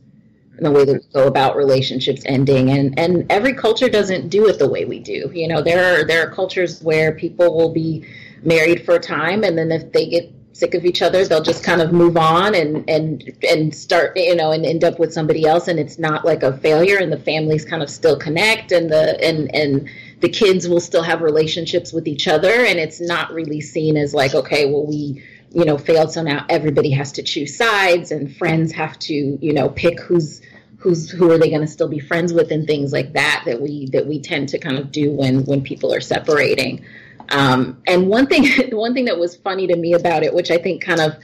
and 0.55 0.65
the 0.65 0.71
way 0.71 0.85
that 0.85 0.93
we 0.93 1.13
go 1.13 1.27
about 1.27 1.57
relationships 1.57 2.23
ending. 2.25 2.69
And 2.69 2.97
and 2.97 3.29
every 3.29 3.53
culture 3.53 3.89
doesn't 3.89 4.29
do 4.29 4.47
it 4.47 4.59
the 4.59 4.69
way 4.69 4.85
we 4.85 4.99
do. 4.99 5.29
You 5.33 5.49
know 5.49 5.61
there 5.61 5.83
are 5.93 6.07
there 6.07 6.25
are 6.25 6.31
cultures 6.33 6.81
where 6.81 7.11
people 7.11 7.53
will 7.53 7.73
be 7.73 8.05
married 8.43 8.85
for 8.85 8.95
a 8.95 8.99
time 8.99 9.43
and 9.43 9.57
then 9.57 9.73
if 9.73 9.91
they 9.91 10.07
get 10.07 10.31
sick 10.53 10.73
of 10.73 10.85
each 10.85 11.01
other 11.01 11.25
they'll 11.25 11.41
just 11.41 11.63
kind 11.63 11.81
of 11.81 11.93
move 11.93 12.17
on 12.17 12.53
and 12.53 12.89
and 12.89 13.31
and 13.49 13.73
start 13.73 14.15
you 14.17 14.35
know 14.35 14.51
and 14.51 14.65
end 14.65 14.83
up 14.83 14.99
with 14.99 15.13
somebody 15.13 15.45
else 15.45 15.67
and 15.67 15.79
it's 15.79 15.97
not 15.97 16.25
like 16.25 16.43
a 16.43 16.57
failure 16.57 16.97
and 16.97 17.11
the 17.11 17.19
families 17.19 17.63
kind 17.63 17.81
of 17.81 17.89
still 17.89 18.17
connect 18.17 18.71
and 18.71 18.89
the 18.89 19.23
and 19.23 19.53
and 19.55 19.89
the 20.19 20.29
kids 20.29 20.67
will 20.67 20.79
still 20.79 21.03
have 21.03 21.21
relationships 21.21 21.93
with 21.93 22.07
each 22.07 22.27
other 22.27 22.51
and 22.51 22.79
it's 22.79 22.99
not 22.99 23.31
really 23.33 23.61
seen 23.61 23.95
as 23.95 24.13
like 24.13 24.35
okay 24.35 24.69
well 24.69 24.85
we 24.85 25.23
you 25.53 25.65
know 25.65 25.77
failed 25.77 26.11
so 26.11 26.21
now 26.21 26.45
everybody 26.49 26.91
has 26.91 27.11
to 27.13 27.23
choose 27.23 27.55
sides 27.55 28.11
and 28.11 28.35
friends 28.35 28.71
have 28.71 28.97
to 28.99 29.13
you 29.41 29.53
know 29.53 29.69
pick 29.69 29.99
who's 29.99 30.41
who's 30.77 31.11
who 31.11 31.31
are 31.31 31.37
they 31.37 31.49
going 31.49 31.61
to 31.61 31.67
still 31.67 31.87
be 31.87 31.99
friends 31.99 32.33
with 32.33 32.51
and 32.51 32.67
things 32.67 32.91
like 32.91 33.13
that 33.13 33.43
that 33.45 33.61
we 33.61 33.87
that 33.87 34.07
we 34.07 34.19
tend 34.19 34.49
to 34.49 34.57
kind 34.57 34.77
of 34.77 34.91
do 34.91 35.11
when 35.11 35.45
when 35.45 35.61
people 35.61 35.93
are 35.93 36.01
separating 36.01 36.83
um, 37.31 37.81
and 37.87 38.07
one 38.07 38.27
thing, 38.27 38.45
one 38.71 38.93
thing 38.93 39.05
that 39.05 39.17
was 39.17 39.35
funny 39.35 39.67
to 39.67 39.75
me 39.75 39.93
about 39.93 40.23
it, 40.23 40.33
which 40.33 40.51
I 40.51 40.57
think 40.57 40.83
kind 40.83 40.99
of 40.99 41.15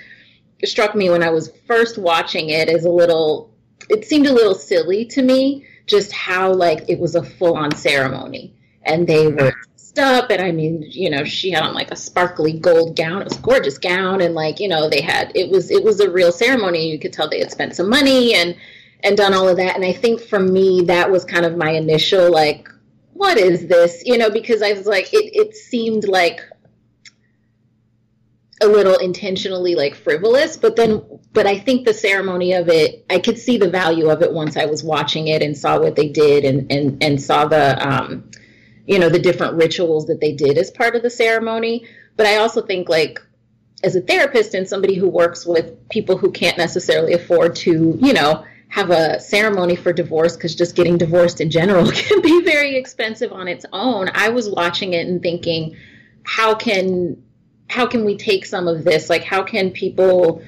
struck 0.65 0.95
me 0.95 1.09
when 1.09 1.23
I 1.23 1.29
was 1.29 1.51
first 1.67 1.97
watching 1.97 2.49
it, 2.49 2.69
is 2.69 2.85
a 2.85 2.89
little. 2.89 3.51
It 3.89 4.05
seemed 4.05 4.27
a 4.27 4.33
little 4.33 4.55
silly 4.55 5.05
to 5.05 5.21
me, 5.21 5.65
just 5.85 6.11
how 6.11 6.51
like 6.51 6.89
it 6.89 6.99
was 6.99 7.15
a 7.15 7.23
full-on 7.23 7.73
ceremony, 7.75 8.53
and 8.83 9.07
they 9.07 9.27
were 9.27 9.51
dressed 9.51 9.99
up, 9.99 10.29
and 10.31 10.41
I 10.41 10.51
mean, 10.51 10.83
you 10.87 11.09
know, 11.09 11.23
she 11.23 11.51
had 11.51 11.63
on 11.63 11.73
like 11.73 11.91
a 11.91 11.95
sparkly 11.95 12.53
gold 12.53 12.95
gown. 12.95 13.21
It 13.21 13.25
was 13.25 13.37
a 13.37 13.41
gorgeous 13.41 13.77
gown, 13.77 14.21
and 14.21 14.33
like 14.33 14.59
you 14.59 14.67
know, 14.67 14.89
they 14.89 15.01
had 15.01 15.31
it 15.35 15.49
was 15.49 15.71
it 15.71 15.83
was 15.83 15.99
a 15.99 16.09
real 16.09 16.31
ceremony. 16.31 16.89
You 16.89 16.99
could 16.99 17.13
tell 17.13 17.29
they 17.29 17.39
had 17.39 17.51
spent 17.51 17.75
some 17.75 17.89
money 17.89 18.33
and 18.33 18.55
and 19.03 19.15
done 19.15 19.33
all 19.33 19.47
of 19.47 19.57
that. 19.57 19.75
And 19.75 19.85
I 19.85 19.93
think 19.93 20.21
for 20.21 20.39
me, 20.39 20.81
that 20.85 21.09
was 21.09 21.23
kind 21.23 21.45
of 21.45 21.55
my 21.57 21.71
initial 21.71 22.31
like 22.31 22.69
what 23.17 23.37
is 23.37 23.67
this? 23.67 24.03
You 24.05 24.17
know, 24.17 24.29
because 24.29 24.61
I 24.61 24.73
was 24.73 24.85
like, 24.85 25.11
it, 25.13 25.35
it 25.35 25.55
seemed 25.55 26.07
like 26.07 26.39
a 28.61 28.67
little 28.67 28.97
intentionally 28.97 29.75
like 29.75 29.95
frivolous, 29.95 30.57
but 30.57 30.75
then, 30.75 31.01
but 31.33 31.45
I 31.47 31.57
think 31.57 31.85
the 31.85 31.93
ceremony 31.93 32.53
of 32.53 32.69
it, 32.69 33.05
I 33.09 33.19
could 33.19 33.37
see 33.39 33.57
the 33.57 33.69
value 33.69 34.09
of 34.09 34.21
it 34.21 34.31
once 34.31 34.55
I 34.55 34.65
was 34.65 34.83
watching 34.83 35.27
it 35.27 35.41
and 35.41 35.57
saw 35.57 35.79
what 35.79 35.95
they 35.95 36.09
did 36.09 36.45
and, 36.45 36.71
and, 36.71 37.03
and 37.03 37.21
saw 37.21 37.45
the, 37.45 37.87
um, 37.87 38.31
you 38.85 38.99
know, 38.99 39.09
the 39.09 39.19
different 39.19 39.55
rituals 39.55 40.05
that 40.07 40.21
they 40.21 40.33
did 40.33 40.57
as 40.57 40.71
part 40.71 40.95
of 40.95 41.01
the 41.01 41.09
ceremony. 41.09 41.87
But 42.15 42.27
I 42.27 42.37
also 42.37 42.61
think 42.61 42.87
like, 42.87 43.19
as 43.83 43.95
a 43.95 44.01
therapist 44.01 44.55
and 44.55 44.67
somebody 44.67 44.95
who 44.95 45.07
works 45.07 45.45
with 45.45 45.87
people 45.89 46.17
who 46.17 46.31
can't 46.31 46.57
necessarily 46.57 47.13
afford 47.13 47.55
to, 47.57 47.97
you 48.01 48.13
know, 48.13 48.43
have 48.69 48.89
a 48.89 49.19
ceremony 49.19 49.75
for 49.75 49.93
divorce 49.93 50.35
because 50.35 50.53
just 50.55 50.75
getting 50.75 50.97
divorced 50.97 51.39
in 51.39 51.49
general 51.49 51.89
can 51.91 52.21
be 52.21 52.43
very 52.43 52.75
expensive 52.75 53.31
on 53.31 53.47
its 53.47 53.65
own. 53.71 54.09
I 54.13 54.29
was 54.29 54.49
watching 54.49 54.93
it 54.93 55.07
and 55.07 55.21
thinking, 55.21 55.75
how 56.23 56.55
can 56.55 57.23
how 57.69 57.85
can 57.85 58.05
we 58.05 58.17
take 58.17 58.45
some 58.45 58.67
of 58.67 58.83
this? 58.83 59.09
Like, 59.09 59.23
how 59.23 59.43
can 59.43 59.71
people 59.71 60.41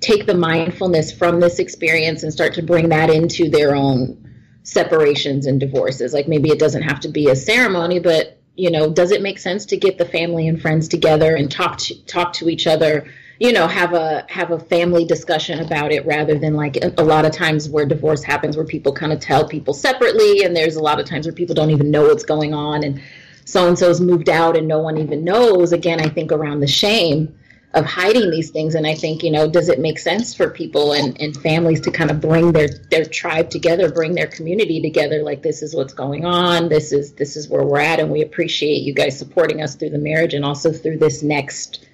take 0.00 0.26
the 0.26 0.34
mindfulness 0.34 1.12
from 1.12 1.40
this 1.40 1.58
experience 1.58 2.22
and 2.22 2.32
start 2.32 2.54
to 2.54 2.62
bring 2.62 2.88
that 2.88 3.10
into 3.10 3.50
their 3.50 3.74
own 3.74 4.34
separations 4.62 5.46
and 5.46 5.60
divorces? 5.60 6.14
Like, 6.14 6.28
maybe 6.28 6.50
it 6.50 6.58
doesn't 6.58 6.82
have 6.82 7.00
to 7.00 7.08
be 7.08 7.28
a 7.28 7.36
ceremony, 7.36 7.98
but 7.98 8.40
you 8.56 8.70
know, 8.70 8.90
does 8.90 9.10
it 9.10 9.20
make 9.20 9.38
sense 9.38 9.66
to 9.66 9.76
get 9.76 9.98
the 9.98 10.06
family 10.06 10.48
and 10.48 10.60
friends 10.60 10.88
together 10.88 11.36
and 11.36 11.50
talk 11.50 11.76
to 11.78 12.04
talk 12.06 12.32
to 12.34 12.48
each 12.48 12.66
other? 12.66 13.06
You 13.38 13.52
know, 13.52 13.66
have 13.66 13.92
a 13.92 14.24
have 14.28 14.50
a 14.50 14.58
family 14.58 15.04
discussion 15.04 15.60
about 15.60 15.92
it 15.92 16.06
rather 16.06 16.38
than 16.38 16.54
like 16.54 16.78
a, 16.82 17.02
lot 17.02 17.24
of 17.24 17.32
times 17.32 17.68
where 17.68 17.84
divorce 17.84 18.22
happens, 18.22 18.56
where 18.56 18.64
people 18.64 18.92
kind 18.92 19.12
of 19.12 19.20
tell 19.20 19.46
people 19.46 19.74
separately, 19.74 20.44
and 20.44 20.56
there's 20.56 20.76
a 20.76 20.82
lot 20.82 20.98
of 20.98 21.06
times 21.06 21.26
where 21.26 21.34
people 21.34 21.54
don't 21.54 21.70
even 21.70 21.90
know 21.90 22.04
what's 22.04 22.24
going 22.24 22.54
on, 22.54 22.82
and 22.82 23.00
so 23.44 23.68
and 23.68 23.78
so's 23.78 24.00
moved 24.00 24.28
out 24.28 24.56
and 24.56 24.66
no 24.66 24.78
one 24.78 24.96
even 24.98 25.22
knows. 25.22 25.72
Again, 25.72 26.00
I 26.00 26.08
think 26.08 26.32
around 26.32 26.60
the 26.60 26.66
shame 26.66 27.36
of 27.76 27.84
hiding 27.84 28.30
these 28.30 28.50
things 28.50 28.74
and 28.74 28.86
i 28.86 28.94
think 28.94 29.22
you 29.22 29.30
know 29.30 29.48
does 29.48 29.68
it 29.68 29.78
make 29.78 29.98
sense 29.98 30.34
for 30.34 30.48
people 30.48 30.92
and, 30.92 31.20
and 31.20 31.36
families 31.36 31.80
to 31.80 31.90
kind 31.90 32.10
of 32.10 32.20
bring 32.20 32.52
their 32.52 32.68
their 32.90 33.04
tribe 33.04 33.50
together 33.50 33.90
bring 33.92 34.14
their 34.14 34.26
community 34.26 34.80
together 34.80 35.22
like 35.22 35.42
this 35.42 35.62
is 35.62 35.74
what's 35.74 35.92
going 35.92 36.24
on 36.24 36.70
this 36.70 36.90
is 36.90 37.12
this 37.12 37.36
is 37.36 37.48
where 37.48 37.64
we're 37.64 37.78
at 37.78 38.00
and 38.00 38.10
we 38.10 38.22
appreciate 38.22 38.82
you 38.82 38.94
guys 38.94 39.18
supporting 39.18 39.60
us 39.62 39.74
through 39.74 39.90
the 39.90 39.98
marriage 39.98 40.32
and 40.32 40.44
also 40.44 40.72
through 40.72 40.96
this 40.96 41.22
next 41.22 41.86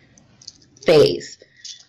phase 0.85 1.39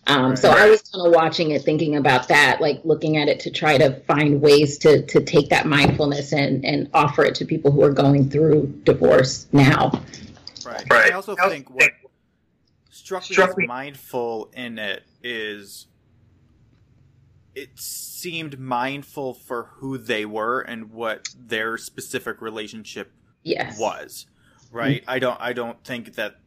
um, 0.07 0.35
so 0.35 0.49
i 0.49 0.69
was 0.69 0.81
kind 0.81 1.07
of 1.07 1.13
watching 1.13 1.51
it 1.51 1.61
thinking 1.61 1.95
about 1.95 2.27
that 2.27 2.59
like 2.59 2.81
looking 2.83 3.17
at 3.17 3.27
it 3.27 3.39
to 3.39 3.49
try 3.49 3.77
to 3.77 3.99
find 4.01 4.41
ways 4.41 4.77
to 4.77 5.05
to 5.05 5.23
take 5.23 5.49
that 5.49 5.65
mindfulness 5.65 6.33
and 6.33 6.65
and 6.65 6.89
offer 6.93 7.23
it 7.23 7.35
to 7.35 7.45
people 7.45 7.71
who 7.71 7.83
are 7.83 7.93
going 7.93 8.29
through 8.29 8.67
divorce 8.83 9.47
now 9.51 9.91
right, 10.65 10.83
right. 10.91 11.11
i 11.11 11.15
also 11.15 11.35
think 11.47 11.69
what 11.69 11.91
struck, 12.89 13.23
struck 13.23 13.57
me 13.57 13.65
as 13.65 13.67
mindful 13.67 14.49
in 14.53 14.77
it 14.77 15.03
is 15.21 15.87
it 17.55 17.69
seemed 17.75 18.59
mindful 18.59 19.33
for 19.33 19.69
who 19.75 19.97
they 19.97 20.25
were 20.25 20.61
and 20.61 20.91
what 20.91 21.27
their 21.37 21.77
specific 21.77 22.41
relationship 22.41 23.11
yes. 23.43 23.79
was. 23.79 24.25
Right? 24.71 25.01
Mm-hmm. 25.01 25.09
I 25.09 25.19
don't 25.19 25.41
I 25.41 25.53
don't 25.53 25.83
think 25.83 26.15
that 26.15 26.37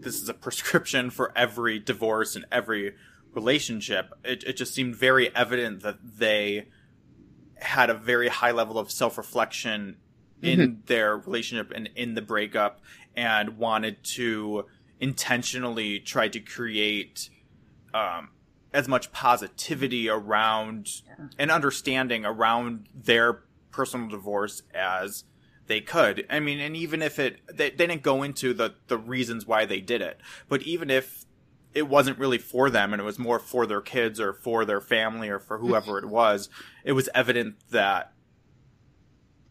this 0.00 0.20
is 0.20 0.28
a 0.28 0.34
prescription 0.46 1.10
for 1.10 1.32
every 1.36 1.78
divorce 1.78 2.36
and 2.36 2.44
every 2.50 2.94
relationship. 3.34 4.12
It 4.24 4.44
it 4.44 4.56
just 4.56 4.74
seemed 4.74 4.96
very 4.96 5.34
evident 5.34 5.82
that 5.82 5.98
they 6.02 6.68
had 7.56 7.90
a 7.90 7.94
very 7.94 8.28
high 8.28 8.50
level 8.50 8.78
of 8.78 8.90
self-reflection 8.90 9.96
in 10.42 10.58
mm-hmm. 10.58 10.80
their 10.86 11.16
relationship 11.16 11.72
and 11.74 11.88
in 11.96 12.14
the 12.14 12.22
breakup 12.22 12.80
and 13.16 13.56
wanted 13.56 14.04
to 14.04 14.66
intentionally 15.00 15.98
try 15.98 16.28
to 16.28 16.40
create 16.40 17.30
um, 17.94 18.28
as 18.72 18.88
much 18.88 19.10
positivity 19.12 20.08
around 20.08 21.02
yeah. 21.06 21.26
and 21.38 21.50
understanding 21.50 22.26
around 22.26 22.88
their 22.94 23.44
personal 23.70 24.08
divorce 24.08 24.62
as 24.74 25.24
they 25.66 25.80
could. 25.80 26.26
I 26.30 26.40
mean, 26.40 26.60
and 26.60 26.76
even 26.76 27.02
if 27.02 27.18
it, 27.18 27.38
they, 27.46 27.70
they 27.70 27.86
didn't 27.86 28.02
go 28.02 28.22
into 28.22 28.54
the, 28.54 28.74
the 28.88 28.98
reasons 28.98 29.46
why 29.46 29.64
they 29.64 29.80
did 29.80 30.00
it, 30.00 30.20
but 30.48 30.62
even 30.62 30.90
if 30.90 31.24
it 31.74 31.88
wasn't 31.88 32.18
really 32.18 32.38
for 32.38 32.70
them 32.70 32.92
and 32.92 33.00
it 33.00 33.04
was 33.04 33.18
more 33.18 33.38
for 33.38 33.66
their 33.66 33.82
kids 33.82 34.18
or 34.18 34.32
for 34.32 34.64
their 34.64 34.80
family 34.80 35.28
or 35.28 35.38
for 35.38 35.58
whoever 35.58 35.98
it 35.98 36.04
was, 36.08 36.48
it 36.84 36.92
was 36.92 37.08
evident 37.14 37.56
that 37.70 38.12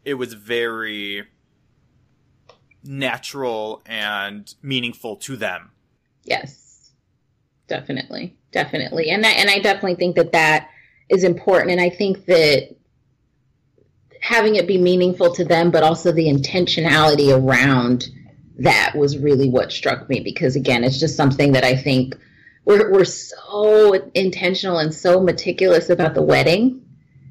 it 0.04 0.16
was 0.16 0.34
very 0.34 1.26
natural 2.84 3.82
and 3.86 4.56
meaningful 4.62 5.16
to 5.18 5.36
them. 5.36 5.72
Yes, 6.24 6.92
definitely, 7.68 8.36
definitely, 8.52 9.10
and 9.10 9.26
I, 9.26 9.32
and 9.32 9.50
I 9.50 9.60
definitely 9.60 9.96
think 9.96 10.16
that 10.16 10.32
that 10.32 10.70
is 11.10 11.24
important, 11.24 11.72
and 11.72 11.82
I 11.82 11.90
think 11.90 12.26
that 12.26 12.76
having 14.26 14.56
it 14.56 14.66
be 14.66 14.80
meaningful 14.80 15.32
to 15.32 15.46
them, 15.46 15.70
but 15.70 15.84
also 15.84 16.12
the 16.12 16.26
intentionality 16.26 17.32
around 17.32 18.10
that 18.58 18.96
was 18.96 19.20
really 19.20 19.50
what 19.52 19.72
struck 19.72 20.10
me 20.10 20.20
because 20.20 20.56
again, 20.56 20.84
it's 20.84 21.00
just 21.00 21.16
something 21.16 21.52
that 21.52 21.64
I 21.64 21.76
think 21.76 22.16
we're 22.66 22.92
we're 22.92 23.06
so 23.06 23.94
intentional 24.16 24.80
and 24.80 24.92
so 24.92 25.22
meticulous 25.22 25.92
about 25.92 26.16
the 26.16 26.24
wedding 26.24 26.82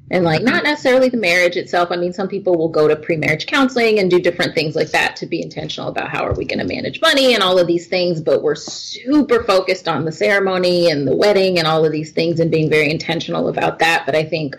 and 0.09 0.23
like 0.23 0.41
not 0.41 0.63
necessarily 0.63 1.09
the 1.09 1.17
marriage 1.17 1.57
itself. 1.57 1.91
I 1.91 1.97
mean 1.97 2.13
some 2.13 2.29
people 2.29 2.57
will 2.57 2.69
go 2.69 2.87
to 2.87 2.95
pre-marriage 2.95 3.45
counseling 3.45 3.99
and 3.99 4.09
do 4.09 4.21
different 4.21 4.55
things 4.55 4.73
like 4.73 4.91
that 4.91 5.17
to 5.17 5.25
be 5.25 5.41
intentional 5.41 5.89
about 5.89 6.07
how 6.07 6.23
are 6.23 6.33
we 6.33 6.45
going 6.45 6.65
to 6.65 6.73
manage 6.73 7.01
money 7.01 7.33
and 7.33 7.43
all 7.43 7.59
of 7.59 7.67
these 7.67 7.87
things 7.87 8.21
but 8.21 8.41
we're 8.41 8.55
super 8.55 9.43
focused 9.43 9.89
on 9.89 10.05
the 10.05 10.13
ceremony 10.13 10.89
and 10.89 11.05
the 11.05 11.15
wedding 11.15 11.59
and 11.59 11.67
all 11.67 11.83
of 11.83 11.91
these 11.91 12.13
things 12.13 12.39
and 12.39 12.51
being 12.51 12.69
very 12.69 12.89
intentional 12.89 13.49
about 13.49 13.79
that. 13.79 14.05
But 14.05 14.15
i 14.15 14.23
think 14.23 14.55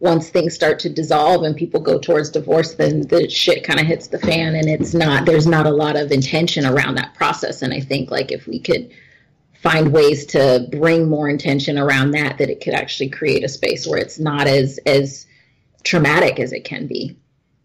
once 0.00 0.30
things 0.30 0.54
start 0.54 0.78
to 0.80 0.88
dissolve 0.88 1.42
and 1.44 1.54
people 1.54 1.80
go 1.80 1.98
towards 1.98 2.30
divorce 2.30 2.74
then 2.74 3.02
the 3.08 3.28
shit 3.28 3.62
kind 3.62 3.78
of 3.78 3.86
hits 3.86 4.08
the 4.08 4.18
fan 4.18 4.54
and 4.54 4.68
it's 4.68 4.94
not 4.94 5.26
there's 5.26 5.46
not 5.46 5.66
a 5.66 5.70
lot 5.70 5.96
of 5.96 6.10
intention 6.10 6.66
around 6.66 6.96
that 6.96 7.14
process. 7.14 7.62
And 7.62 7.72
i 7.72 7.80
think 7.80 8.10
like 8.10 8.32
if 8.32 8.46
we 8.46 8.58
could 8.58 8.90
find 9.62 9.92
ways 9.92 10.24
to 10.26 10.66
bring 10.72 11.08
more 11.08 11.28
intention 11.28 11.78
around 11.78 12.12
that 12.12 12.38
that 12.38 12.48
it 12.48 12.62
could 12.62 12.72
actually 12.72 13.10
create 13.10 13.44
a 13.44 13.48
space 13.48 13.86
where 13.86 13.98
it's 13.98 14.18
not 14.18 14.46
as 14.46 14.78
as 14.86 15.26
traumatic 15.84 16.40
as 16.40 16.52
it 16.52 16.64
can 16.64 16.86
be. 16.86 17.16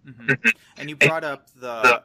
Mm-hmm. 0.05 0.49
and 0.77 0.89
you 0.89 0.95
brought 0.95 1.23
up 1.23 1.47
the 1.55 2.03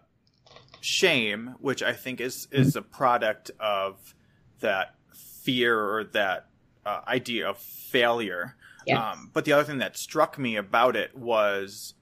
shame 0.80 1.54
which 1.58 1.82
i 1.82 1.92
think 1.92 2.18
is 2.18 2.48
is 2.50 2.76
a 2.76 2.80
product 2.80 3.50
of 3.60 4.14
that 4.60 4.94
fear 5.12 5.78
or 5.78 6.04
that 6.04 6.46
uh, 6.86 7.02
idea 7.06 7.50
of 7.50 7.58
failure 7.58 8.56
yes. 8.86 8.98
um, 8.98 9.30
but 9.32 9.44
the 9.44 9.52
other 9.52 9.64
thing 9.64 9.78
that 9.78 9.96
struck 9.96 10.38
me 10.38 10.56
about 10.56 10.96
it 10.96 11.16
was 11.16 11.94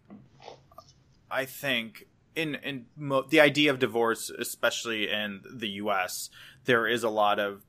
i 1.30 1.44
think 1.44 2.06
in 2.34 2.54
in 2.56 2.86
mo- 2.96 3.26
the 3.28 3.40
idea 3.40 3.70
of 3.70 3.78
divorce 3.78 4.30
especially 4.30 5.10
in 5.10 5.40
the 5.52 5.68
us 5.68 6.30
there 6.64 6.86
is 6.86 7.02
a 7.02 7.10
lot 7.10 7.38
of 7.38 7.64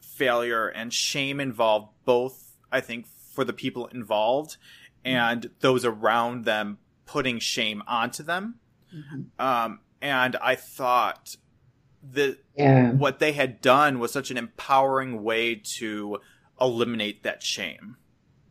failure 0.00 0.68
and 0.68 0.92
shame 0.92 1.40
involved 1.40 1.88
both 2.04 2.56
i 2.70 2.80
think 2.80 3.06
for 3.06 3.44
the 3.44 3.52
people 3.52 3.86
involved 3.88 4.56
and 5.04 5.50
those 5.60 5.84
around 5.84 6.44
them 6.44 6.78
putting 7.06 7.38
shame 7.38 7.82
onto 7.86 8.22
them 8.22 8.56
mm-hmm. 8.94 9.44
um, 9.44 9.80
and 10.00 10.36
i 10.36 10.54
thought 10.54 11.36
that 12.12 12.38
yeah. 12.56 12.92
what 12.92 13.18
they 13.18 13.32
had 13.32 13.60
done 13.60 13.98
was 13.98 14.12
such 14.12 14.30
an 14.30 14.36
empowering 14.36 15.22
way 15.22 15.54
to 15.54 16.18
eliminate 16.60 17.22
that 17.22 17.42
shame 17.42 17.96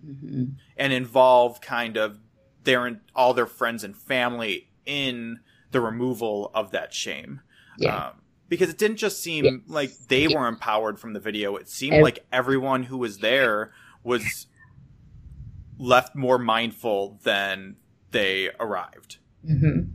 mm-hmm. 0.05 0.43
and 0.77 0.93
involve 0.93 1.61
kind 1.61 1.97
of 1.97 2.19
their 2.63 3.01
all 3.15 3.33
their 3.33 3.45
friends 3.45 3.83
and 3.83 3.95
family 3.95 4.69
in 4.85 5.39
the 5.71 5.81
removal 5.81 6.51
of 6.53 6.71
that 6.71 6.93
shame 6.93 7.41
yeah. 7.77 8.07
Um, 8.07 8.13
because 8.49 8.69
it 8.69 8.77
didn't 8.77 8.97
just 8.97 9.21
seem 9.21 9.45
yes. 9.45 9.53
like 9.67 9.91
they 10.07 10.23
yes. 10.23 10.33
were 10.33 10.47
empowered 10.47 10.99
from 10.99 11.13
the 11.13 11.19
video. 11.19 11.55
It 11.55 11.69
seemed 11.69 11.93
Every- 11.93 12.03
like 12.03 12.25
everyone 12.31 12.83
who 12.83 12.97
was 12.97 13.19
there 13.19 13.71
was 14.03 14.47
left 15.77 16.15
more 16.15 16.37
mindful 16.37 17.19
than 17.23 17.77
they 18.11 18.49
arrived. 18.59 19.17
Mm-hmm. 19.47 19.91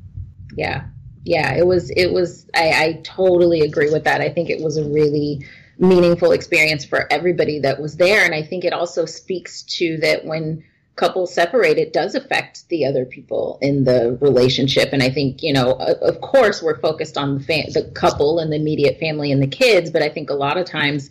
Yeah, 0.57 0.87
yeah. 1.25 1.55
It 1.55 1.67
was. 1.67 1.91
It 1.91 2.12
was. 2.12 2.49
I, 2.55 2.71
I 2.71 3.00
totally 3.05 3.61
agree 3.61 3.91
with 3.91 4.05
that. 4.05 4.21
I 4.21 4.29
think 4.29 4.50
it 4.50 4.61
was 4.61 4.77
a 4.77 4.85
really 4.85 5.47
meaningful 5.78 6.32
experience 6.32 6.85
for 6.85 7.11
everybody 7.12 7.61
that 7.61 7.80
was 7.80 7.97
there, 7.97 8.25
and 8.25 8.35
I 8.35 8.42
think 8.42 8.64
it 8.64 8.73
also 8.73 9.04
speaks 9.04 9.62
to 9.78 9.97
that 9.99 10.25
when 10.25 10.64
couples 10.99 11.32
separate, 11.32 11.78
it 11.78 11.92
does 11.92 12.14
affect 12.14 12.68
the 12.68 12.85
other 12.85 13.04
people 13.04 13.58
in 13.62 13.85
the 13.85 14.18
relationship. 14.20 14.90
And 14.92 15.02
I 15.02 15.11
think, 15.11 15.42
you 15.42 15.52
know, 15.52 15.73
of 15.73 16.20
course, 16.20 16.61
we're 16.61 16.80
focused 16.80 17.16
on 17.16 17.38
the, 17.38 17.44
fam- 17.44 17.70
the 17.73 17.85
couple 17.94 18.40
and 18.40 18.52
the 18.52 18.56
immediate 18.56 18.99
family 18.99 19.32
and 19.32 19.40
the 19.40 19.47
kids, 19.47 19.90
but 19.90 20.02
I 20.02 20.08
think 20.08 20.28
a 20.28 20.35
lot 20.35 20.58
of 20.58 20.66
times 20.66 21.08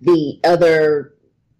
the 0.00 0.38
other 0.44 1.14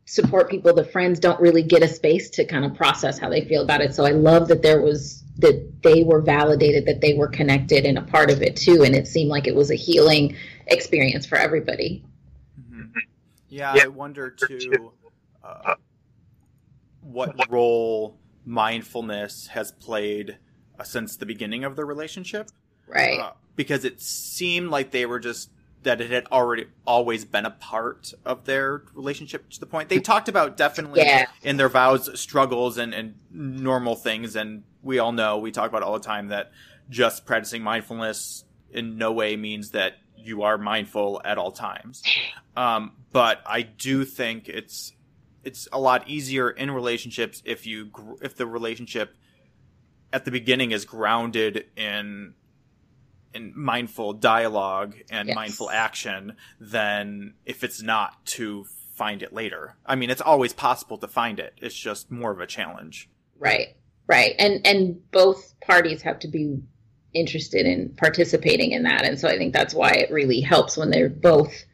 support 0.06 0.49
people, 0.50 0.73
the 0.73 0.84
friends, 0.84 1.18
don't 1.18 1.40
really 1.40 1.62
get 1.62 1.82
a 1.82 1.88
space 1.88 2.30
to 2.30 2.44
kind 2.44 2.64
of 2.64 2.75
process 2.75 3.18
how 3.18 3.28
they 3.28 3.44
feel 3.44 3.62
about 3.62 3.80
it. 3.80 3.94
So 3.94 4.06
I 4.06 4.11
love 4.11 4.49
that 4.49 4.62
there 4.62 4.80
was 4.80 5.23
that 5.38 5.82
they 5.82 6.04
were 6.04 6.20
validated, 6.20 6.87
that 6.87 7.00
they 7.00 7.14
were 7.14 7.26
connected 7.26 7.84
and 7.87 7.99
a 7.99 8.02
part 8.02 8.30
of 8.30 8.40
it 8.40 8.54
too. 8.54 8.84
And 8.84 8.94
it 8.94 9.08
seemed 9.08 9.30
like 9.30 9.49
it 9.49 9.54
was 9.54 9.73
a 9.73 9.75
healing 9.75 10.37
experience 10.68 11.26
for 11.26 11.37
everybody. 11.37 12.04
Yeah, 13.54 13.73
yeah, 13.76 13.84
I 13.84 13.87
wonder 13.87 14.30
too. 14.30 14.92
Uh, 15.44 15.76
what 17.02 17.37
role 17.49 18.18
mindfulness 18.44 19.46
has 19.49 19.70
played 19.70 20.38
uh, 20.80 20.82
since 20.82 21.16
the 21.16 21.26
beginning 21.26 21.62
of 21.62 21.76
the 21.76 21.84
relationship. 21.84 22.50
Right. 22.88 23.20
Uh, 23.20 23.32
because 23.54 23.84
it 23.84 24.00
seemed 24.00 24.70
like 24.70 24.90
they 24.90 25.06
were 25.06 25.20
just 25.20 25.50
that 25.84 26.00
it 26.00 26.11
had 26.11 26.26
already 26.32 26.64
always 26.84 27.25
been 27.25 27.46
a 27.46 27.50
part 27.50 28.12
of 28.25 28.44
their 28.44 28.82
relationship 28.94 29.49
to 29.50 29.61
the 29.61 29.66
point 29.66 29.90
they 29.90 30.00
talked 30.00 30.30
about 30.30 30.56
definitely 30.56 31.02
yeah. 31.02 31.26
in 31.42 31.58
their 31.58 31.68
vows 31.68 32.18
struggles 32.18 32.78
and, 32.78 32.94
and 32.94 33.14
normal 33.30 33.94
things 33.94 34.34
and 34.34 34.62
we 34.82 34.99
all 34.99 35.12
know 35.12 35.37
we 35.37 35.50
talk 35.50 35.68
about 35.68 35.82
all 35.82 35.92
the 35.92 36.04
time 36.04 36.28
that 36.28 36.50
just 36.88 37.26
practicing 37.26 37.62
mindfulness 37.62 38.44
in 38.73 38.96
no 38.96 39.12
way 39.12 39.37
means 39.37 39.73
that 39.73 39.99
you 40.25 40.43
are 40.43 40.59
mindful 40.59 41.21
at 41.25 41.38
all 41.38 41.52
times 41.52 42.02
um, 42.57 42.93
but 43.12 43.40
i 43.47 43.62
do 43.62 44.04
think 44.04 44.49
it's 44.49 44.93
it's 45.45 45.69
a 45.73 45.78
lot 45.78 46.09
easier 46.09 46.50
in 46.50 46.71
relationships 46.71 47.43
if 47.45 47.66
you 47.66 47.90
if 48.23 48.37
the 48.37 48.47
relationship 48.47 49.14
at 50.12 50.25
the 50.25 50.31
beginning 50.31 50.71
is 50.71 50.85
grounded 50.85 51.66
in 51.76 52.35
in 53.35 53.52
mindful 53.57 54.12
dialogue 54.12 54.95
and 55.11 55.28
Yes. 55.28 55.35
mindful 55.35 55.69
action 55.71 56.37
than 56.61 57.35
if 57.45 57.64
it's 57.64 57.83
not 57.83 58.25
to 58.26 58.64
find 58.95 59.25
it 59.25 59.33
later. 59.33 59.75
I 59.85 59.97
mean, 59.97 60.09
it's 60.09 60.21
always 60.21 60.52
possible 60.52 60.99
to 60.99 61.09
find 61.09 61.40
it. 61.40 61.52
It's 61.57 61.75
just 61.75 62.12
more 62.12 62.31
of 62.31 62.38
a 62.40 62.47
challenge. 62.47 63.11
Right. 63.37 63.75
Right. 64.07 64.37
And 64.38 64.64
and 64.64 65.11
both 65.11 65.54
parties 65.61 66.00
have 66.02 66.21
to 66.21 66.28
be 66.28 66.62
interested 67.14 67.66
in 67.66 67.90
participating 67.97 68.73
in 68.73 68.83
that. 68.83 69.04
And 69.04 69.18
so 69.18 69.28
I 69.28 69.38
think 69.38 69.52
that's 69.52 69.75
why 69.75 69.90
it 69.90 70.11
really 70.11 70.40
helps 70.40 70.76
when 70.76 70.90
they're 70.90 71.09
both 71.09 71.64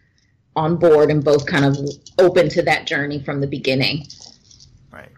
on 0.56 0.76
board 0.76 1.10
and 1.10 1.24
both 1.24 1.46
kind 1.46 1.64
of 1.64 1.76
open 2.18 2.48
to 2.50 2.62
that 2.62 2.86
journey 2.86 3.22
from 3.22 3.40
the 3.40 3.46
beginning. 3.46 4.06
Right. 4.92 5.10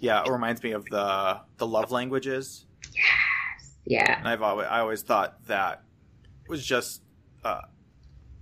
Yeah, 0.00 0.22
it 0.24 0.30
reminds 0.30 0.62
me 0.62 0.72
of 0.72 0.84
the 0.86 1.40
the 1.58 1.66
love 1.66 1.90
languages. 1.90 2.64
Yes. 2.94 3.72
Yeah. 3.84 4.18
And 4.18 4.28
I've 4.28 4.42
always 4.42 4.66
I 4.68 4.80
always 4.80 5.02
thought 5.02 5.46
that 5.46 5.82
was 6.48 6.64
just 6.64 7.02
uh, 7.44 7.62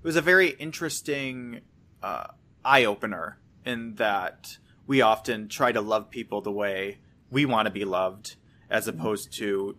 it 0.02 0.06
was 0.06 0.16
a 0.16 0.22
very 0.22 0.50
interesting 0.50 1.60
uh, 2.02 2.26
eye 2.64 2.84
opener 2.84 3.38
in 3.64 3.94
that 3.94 4.58
we 4.86 5.00
often 5.00 5.48
try 5.48 5.72
to 5.72 5.80
love 5.80 6.10
people 6.10 6.40
the 6.42 6.52
way 6.52 6.98
we 7.30 7.46
want 7.46 7.66
to 7.66 7.72
be 7.72 7.84
loved, 7.84 8.36
as 8.68 8.86
opposed 8.86 9.32
to 9.32 9.76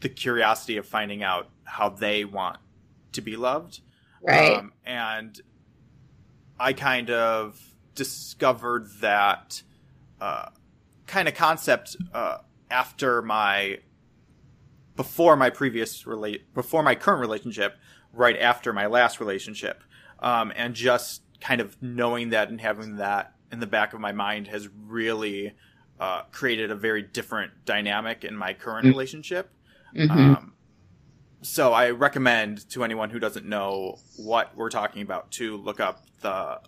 the 0.00 0.08
curiosity 0.08 0.76
of 0.76 0.86
finding 0.86 1.22
out 1.22 1.48
how 1.64 1.88
they 1.88 2.24
want 2.24 2.58
to 3.12 3.20
be 3.20 3.36
loved. 3.36 3.80
Right. 4.22 4.56
Um, 4.58 4.72
and 4.84 5.40
I 6.58 6.72
kind 6.72 7.10
of 7.10 7.60
discovered 7.94 8.88
that 9.00 9.62
uh, 10.20 10.50
kind 11.06 11.28
of 11.28 11.34
concept 11.34 11.96
uh, 12.12 12.38
after 12.70 13.22
my 13.22 13.78
before 14.96 15.36
my 15.36 15.50
previous 15.50 16.06
relate 16.06 16.52
before 16.54 16.82
my 16.82 16.94
current 16.94 17.20
relationship, 17.20 17.76
right 18.12 18.38
after 18.38 18.72
my 18.72 18.86
last 18.86 19.20
relationship, 19.20 19.82
um, 20.20 20.52
and 20.56 20.74
just 20.74 21.22
kind 21.40 21.60
of 21.60 21.80
knowing 21.82 22.30
that 22.30 22.48
and 22.48 22.60
having 22.60 22.96
that 22.96 23.34
in 23.52 23.60
the 23.60 23.66
back 23.66 23.92
of 23.92 24.00
my 24.00 24.12
mind 24.12 24.48
has 24.48 24.68
really 24.86 25.54
uh, 26.00 26.22
created 26.32 26.70
a 26.70 26.74
very 26.74 27.02
different 27.02 27.52
dynamic 27.64 28.24
in 28.24 28.36
my 28.36 28.52
current 28.52 28.86
Mm. 28.86 28.90
relationship. 28.90 29.50
Mhm. 29.96 30.10
Um, 30.10 30.52
so 31.42 31.72
I 31.72 31.90
recommend 31.90 32.68
to 32.70 32.84
anyone 32.84 33.10
who 33.10 33.18
doesn't 33.18 33.46
know 33.46 33.98
what 34.16 34.56
we're 34.56 34.70
talking 34.70 35.02
about 35.02 35.30
to 35.32 35.56
look 35.56 35.80
up 35.80 36.04
the 36.20 36.60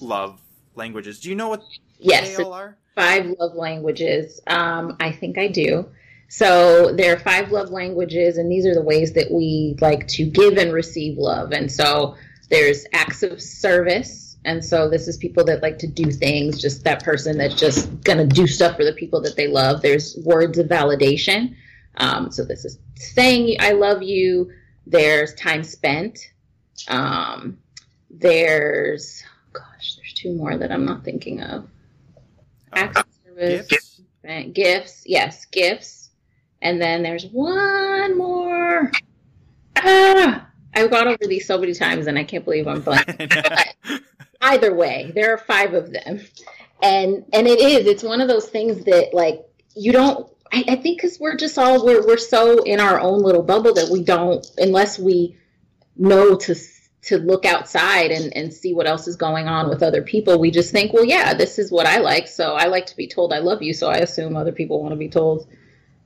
love 0.00 0.40
languages. 0.74 1.20
Do 1.20 1.28
you 1.28 1.34
know 1.34 1.48
what 1.48 1.62
yes. 1.98 2.36
they 2.36 2.42
all 2.44 2.52
are? 2.52 2.76
five 2.94 3.26
love 3.38 3.54
languages. 3.54 4.40
Um, 4.46 4.96
I 5.00 5.12
think 5.12 5.38
I 5.38 5.48
do. 5.48 5.88
So 6.28 6.92
there 6.94 7.14
are 7.14 7.18
five 7.18 7.50
love 7.50 7.70
languages, 7.70 8.38
and 8.38 8.50
these 8.50 8.66
are 8.66 8.74
the 8.74 8.82
ways 8.82 9.12
that 9.14 9.30
we 9.30 9.76
like 9.80 10.08
to 10.08 10.24
give 10.24 10.56
and 10.56 10.72
receive 10.72 11.18
love. 11.18 11.52
And 11.52 11.70
so 11.70 12.16
there's 12.48 12.86
acts 12.92 13.22
of 13.22 13.40
service. 13.40 14.36
And 14.44 14.64
so 14.64 14.88
this 14.88 15.06
is 15.06 15.16
people 15.16 15.44
that 15.44 15.62
like 15.62 15.78
to 15.78 15.86
do 15.86 16.10
things, 16.10 16.60
just 16.60 16.84
that 16.84 17.04
person 17.04 17.38
that's 17.38 17.54
just 17.54 18.02
gonna 18.02 18.26
do 18.26 18.46
stuff 18.46 18.76
for 18.76 18.84
the 18.84 18.92
people 18.92 19.20
that 19.22 19.36
they 19.36 19.46
love. 19.46 19.82
There's 19.82 20.16
words 20.24 20.58
of 20.58 20.66
validation. 20.66 21.54
Um, 21.96 22.30
so 22.30 22.44
this 22.44 22.64
is 22.64 22.78
saying 22.94 23.56
I 23.60 23.72
love 23.72 24.02
you. 24.02 24.50
There's 24.86 25.34
time 25.34 25.62
spent. 25.62 26.18
Um, 26.88 27.58
there's 28.10 29.22
gosh, 29.52 29.96
there's 29.96 30.14
two 30.14 30.34
more 30.34 30.56
that 30.56 30.72
I'm 30.72 30.84
not 30.84 31.04
thinking 31.04 31.42
of. 31.42 31.64
Uh, 32.72 32.76
Acts 32.76 33.00
of 33.00 33.06
service, 33.24 33.66
gifts? 33.68 34.00
Gifts, 34.52 35.02
yes, 35.06 35.44
gifts. 35.46 36.10
And 36.60 36.80
then 36.80 37.02
there's 37.02 37.26
one 37.26 38.16
more. 38.16 38.90
Ah, 39.76 40.48
I've 40.74 40.90
gone 40.90 41.08
over 41.08 41.26
these 41.26 41.46
so 41.46 41.58
many 41.58 41.74
times 41.74 42.06
and 42.06 42.18
I 42.18 42.24
can't 42.24 42.44
believe 42.44 42.66
I'm 42.68 42.82
blanking. 42.82 44.00
Either 44.40 44.74
way, 44.74 45.12
there 45.14 45.32
are 45.34 45.38
five 45.38 45.74
of 45.74 45.92
them. 45.92 46.20
And 46.82 47.24
and 47.32 47.46
it 47.46 47.60
is, 47.60 47.86
it's 47.86 48.02
one 48.02 48.20
of 48.20 48.28
those 48.28 48.48
things 48.48 48.84
that 48.84 49.12
like 49.12 49.44
you 49.74 49.92
don't 49.92 50.28
I, 50.52 50.64
I 50.68 50.76
think 50.76 51.00
because 51.00 51.18
we're 51.18 51.36
just 51.36 51.58
all 51.58 51.84
we're 51.84 52.06
we're 52.06 52.18
so 52.18 52.62
in 52.62 52.80
our 52.80 53.00
own 53.00 53.22
little 53.22 53.42
bubble 53.42 53.74
that 53.74 53.88
we 53.90 54.02
don't 54.02 54.46
unless 54.58 54.98
we 54.98 55.36
know 55.96 56.36
to 56.36 56.54
to 57.02 57.18
look 57.18 57.44
outside 57.44 58.12
and, 58.12 58.36
and 58.36 58.54
see 58.54 58.72
what 58.72 58.86
else 58.86 59.08
is 59.08 59.16
going 59.16 59.48
on 59.48 59.68
with 59.68 59.82
other 59.82 60.02
people. 60.02 60.38
We 60.38 60.52
just 60.52 60.70
think, 60.70 60.92
well, 60.92 61.04
yeah, 61.04 61.34
this 61.34 61.58
is 61.58 61.72
what 61.72 61.84
I 61.84 61.98
like. 61.98 62.28
So 62.28 62.54
I 62.54 62.66
like 62.66 62.86
to 62.86 62.96
be 62.96 63.08
told 63.08 63.32
I 63.32 63.38
love 63.40 63.60
you. 63.60 63.74
So 63.74 63.88
I 63.88 63.96
assume 63.96 64.36
other 64.36 64.52
people 64.52 64.80
want 64.80 64.92
to 64.92 64.96
be 64.96 65.08
told 65.08 65.48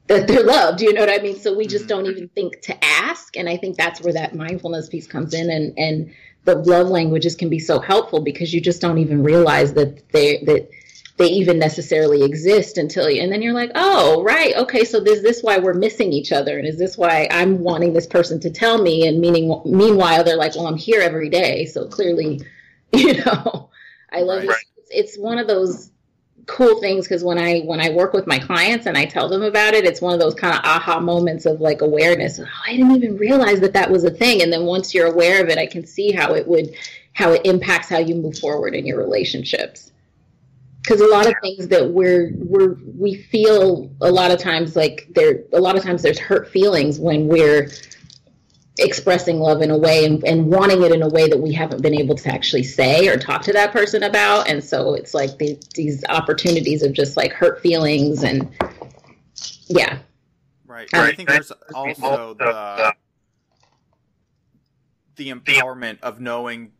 that 0.06 0.26
they're 0.26 0.42
loved. 0.42 0.80
You 0.80 0.94
know 0.94 1.00
what 1.00 1.10
I 1.10 1.22
mean? 1.22 1.38
So 1.38 1.54
we 1.54 1.66
just 1.66 1.84
Mhm. 1.84 1.88
don't 1.88 2.06
even 2.06 2.28
think 2.28 2.62
to 2.62 2.84
ask. 2.84 3.36
And 3.36 3.46
I 3.46 3.58
think 3.58 3.76
that's 3.76 4.00
where 4.00 4.14
that 4.14 4.34
mindfulness 4.34 4.88
piece 4.88 5.06
comes 5.06 5.34
in. 5.34 5.50
And, 5.50 5.74
and 5.78 6.14
the 6.44 6.54
love 6.54 6.88
languages 6.88 7.34
can 7.34 7.50
be 7.50 7.58
so 7.58 7.78
helpful 7.78 8.20
because 8.20 8.54
you 8.54 8.62
just 8.62 8.80
don't 8.80 8.98
even 8.98 9.22
realize 9.22 9.74
that 9.74 10.08
they, 10.12 10.38
that 10.46 10.70
they 11.16 11.26
even 11.28 11.58
necessarily 11.58 12.22
exist 12.22 12.76
until 12.78 13.08
you, 13.08 13.22
and 13.22 13.32
then 13.32 13.40
you're 13.40 13.54
like, 13.54 13.72
oh, 13.74 14.22
right. 14.22 14.54
Okay. 14.56 14.84
So 14.84 14.98
is 15.02 15.22
this 15.22 15.42
why 15.42 15.58
we're 15.58 15.74
missing 15.74 16.12
each 16.12 16.30
other? 16.32 16.58
And 16.58 16.66
is 16.66 16.78
this 16.78 16.98
why 16.98 17.26
I'm 17.30 17.60
wanting 17.60 17.92
this 17.94 18.06
person 18.06 18.38
to 18.40 18.50
tell 18.50 18.82
me? 18.82 19.06
And 19.06 19.20
meaning, 19.20 19.62
meanwhile, 19.64 20.24
they're 20.24 20.36
like, 20.36 20.54
well, 20.54 20.66
I'm 20.66 20.76
here 20.76 21.00
every 21.00 21.30
day. 21.30 21.64
So 21.66 21.86
clearly, 21.88 22.42
you 22.92 23.14
know, 23.24 23.70
I 24.12 24.20
love 24.20 24.40
Right. 24.40 24.48
this. 24.48 24.64
It's, 24.76 24.90
it's 25.14 25.18
one 25.18 25.38
of 25.38 25.46
those 25.46 25.90
cool 26.46 26.80
things 26.80 27.06
because 27.08 27.24
when 27.24 27.38
I 27.38 27.60
when 27.60 27.80
I 27.80 27.90
work 27.90 28.12
with 28.12 28.26
my 28.26 28.38
clients 28.38 28.86
and 28.86 28.96
I 28.96 29.04
tell 29.04 29.28
them 29.28 29.42
about 29.42 29.74
it, 29.74 29.84
it's 29.84 30.00
one 30.00 30.14
of 30.14 30.20
those 30.20 30.34
kind 30.34 30.54
of 30.54 30.60
aha 30.64 31.00
moments 31.00 31.44
of 31.46 31.60
like 31.60 31.80
awareness. 31.80 32.38
Oh, 32.38 32.44
I 32.66 32.76
didn't 32.76 32.92
even 32.94 33.16
realize 33.16 33.58
that 33.60 33.72
that 33.72 33.90
was 33.90 34.04
a 34.04 34.10
thing. 34.10 34.42
And 34.42 34.52
then 34.52 34.64
once 34.64 34.94
you're 34.94 35.10
aware 35.10 35.42
of 35.42 35.48
it, 35.48 35.58
I 35.58 35.66
can 35.66 35.84
see 35.86 36.12
how 36.12 36.34
it 36.34 36.46
would 36.46 36.74
how 37.14 37.32
it 37.32 37.40
impacts 37.46 37.88
how 37.88 37.98
you 37.98 38.14
move 38.14 38.38
forward 38.38 38.74
in 38.74 38.86
your 38.86 38.98
relationships. 38.98 39.90
Because 40.86 41.00
a 41.00 41.08
lot 41.08 41.26
of 41.26 41.34
things 41.42 41.66
that 41.68 41.90
we're 41.90 42.30
we're 42.36 42.76
we 42.96 43.16
feel 43.16 43.90
a 44.00 44.10
lot 44.10 44.30
of 44.30 44.38
times 44.38 44.76
like 44.76 45.08
there 45.14 45.42
a 45.52 45.60
lot 45.60 45.76
of 45.76 45.82
times 45.82 46.02
there's 46.02 46.18
hurt 46.18 46.48
feelings 46.48 47.00
when 47.00 47.26
we're 47.26 47.70
expressing 48.78 49.40
love 49.40 49.62
in 49.62 49.70
a 49.70 49.76
way 49.76 50.04
and, 50.04 50.22
and 50.24 50.46
wanting 50.46 50.82
it 50.82 50.92
in 50.92 51.02
a 51.02 51.08
way 51.08 51.28
that 51.28 51.38
we 51.38 51.52
haven't 51.52 51.82
been 51.82 51.94
able 51.94 52.14
to 52.14 52.32
actually 52.32 52.62
say 52.62 53.08
or 53.08 53.16
talk 53.16 53.42
to 53.42 53.52
that 53.52 53.72
person 53.72 54.02
about. 54.02 54.48
And 54.48 54.62
so 54.62 54.94
it's 54.94 55.14
like 55.14 55.38
the, 55.38 55.58
these 55.74 56.04
opportunities 56.08 56.82
of 56.82 56.92
just 56.92 57.16
like 57.16 57.32
hurt 57.32 57.60
feelings 57.62 58.22
and 58.22 58.50
yeah. 59.66 59.98
Right. 60.66 60.92
I 60.92 61.14
think 61.14 61.28
there's 61.28 61.52
also 61.74 62.34
uh, 62.34 62.34
the 62.34 62.94
the 65.16 65.30
empowerment 65.30 65.98
of 66.02 66.20
knowing 66.20 66.72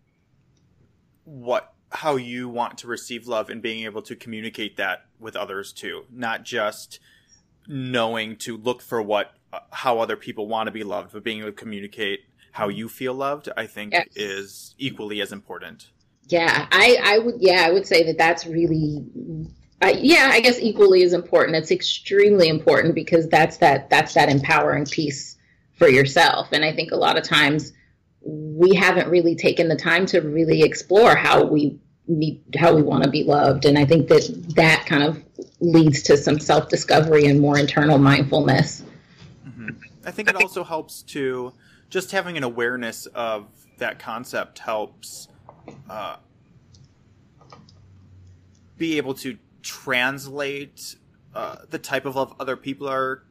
what 1.25 1.73
how 1.91 2.17
you 2.17 2.49
want 2.49 2.79
to 2.79 2.87
receive 2.87 3.27
love 3.27 3.49
and 3.51 3.63
being 3.63 3.85
able 3.85 4.03
to 4.03 4.17
communicate 4.17 4.77
that 4.77 5.07
with 5.19 5.37
others 5.37 5.73
too, 5.73 6.05
not 6.13 6.45
just 6.45 6.99
knowing 7.69 8.37
to 8.37 8.57
look 8.57 8.83
for 8.83 9.01
what 9.03 9.33
uh, 9.53 9.61
how 9.71 9.99
other 10.01 10.17
people 10.17 10.47
want 10.49 10.67
to 10.67 10.71
be 10.73 10.85
loved, 10.85 11.13
but 11.13 11.23
being 11.25 11.39
able 11.39 11.49
to 11.51 11.53
communicate 11.57 12.21
how 12.53 12.69
you 12.69 12.89
feel 12.89 13.15
loved, 13.15 13.49
I 13.57 13.67
think 13.67 13.93
Yes. 13.93 14.07
is 14.17 14.75
equally 14.79 15.21
as 15.21 15.33
important. 15.33 15.91
yeah 16.29 16.67
i 16.73 16.97
i 17.05 17.19
would 17.19 17.37
yeah 17.39 17.65
i 17.67 17.71
would 17.71 17.87
say 17.87 18.03
that 18.03 18.19
that's 18.19 18.47
really 18.47 19.05
uh, 19.81 19.93
yeah 19.97 20.31
i 20.33 20.41
guess 20.41 20.59
equally 20.59 21.05
as 21.05 21.13
important 21.13 21.55
it's 21.57 21.71
extremely 21.71 22.49
important 22.49 22.97
because 22.97 23.29
that's 23.29 23.59
that 23.59 23.89
that's 23.91 24.15
that 24.15 24.29
empowering 24.29 24.85
piece 24.87 25.37
for 25.79 25.87
yourself 25.89 26.49
and 26.51 26.65
i 26.65 26.73
think 26.73 26.91
a 26.91 26.97
lot 26.97 27.17
of 27.17 27.23
times 27.23 27.73
we 28.29 28.75
haven't 28.75 29.09
really 29.09 29.35
taken 29.37 29.69
the 29.69 29.77
time 29.77 30.07
to 30.07 30.21
really 30.21 30.63
explore 30.63 31.15
how 31.15 31.45
we 31.45 31.79
need 32.09 32.43
how 32.59 32.75
we 32.75 32.83
want 32.83 33.03
to 33.05 33.11
be 33.11 33.25
loved 33.25 33.65
and 33.65 33.79
i 33.79 33.85
think 33.85 34.09
that 34.09 34.23
that 34.55 34.85
kind 34.87 35.03
of 35.03 35.23
leads 35.61 36.03
to 36.03 36.17
some 36.17 36.39
self-discovery 36.39 37.27
and 37.27 37.41
more 37.41 37.59
internal 37.59 37.99
mindfulness 37.99 38.83
Mhm. 39.47 39.77
I 40.05 40.11
think 40.11 40.29
it 40.29 40.37
also 40.37 40.65
helps 40.65 41.03
to 41.03 41.53
just 41.89 42.11
having 42.11 42.37
an 42.37 42.43
awareness 42.43 43.07
of 43.07 43.47
that 43.79 43.99
concept 43.99 44.59
helps 44.61 45.29
uh, 45.89 46.17
be 48.77 48.97
able 48.97 49.15
to 49.15 49.39
translate 49.63 50.97
uh, 51.35 51.57
the 51.71 51.79
type 51.79 52.07
of 52.07 52.17
love 52.17 52.35
other 52.41 52.57
people 52.57 52.89
are 52.89 53.23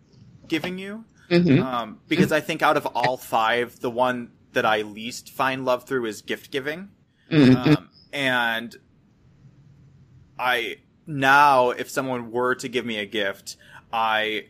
giving 0.48 0.78
you. 0.78 1.06
hmm 1.30 1.60
Um, 1.60 2.00
because 2.08 2.32
I 2.32 2.40
think 2.40 2.62
out 2.62 2.78
of 2.78 2.86
all 2.88 3.18
five, 3.18 3.80
the 3.80 3.90
one 3.90 4.32
that 4.56 4.66
I 4.66 4.82
least 4.82 5.30
find 5.30 5.64
love 5.64 5.86
through 5.86 6.06
is 6.08 6.22
gift 6.22 6.52
giving. 6.52 6.90
hmm 7.30 7.54
Um, 7.56 7.90
and 8.12 8.76
I 10.38 10.78
now, 11.08 11.70
if 11.70 11.90
someone 11.90 12.32
were 12.32 12.56
to 12.56 12.68
give 12.68 12.86
me 12.86 12.98
a 12.98 13.06
gift, 13.06 13.58
I, 13.94 14.48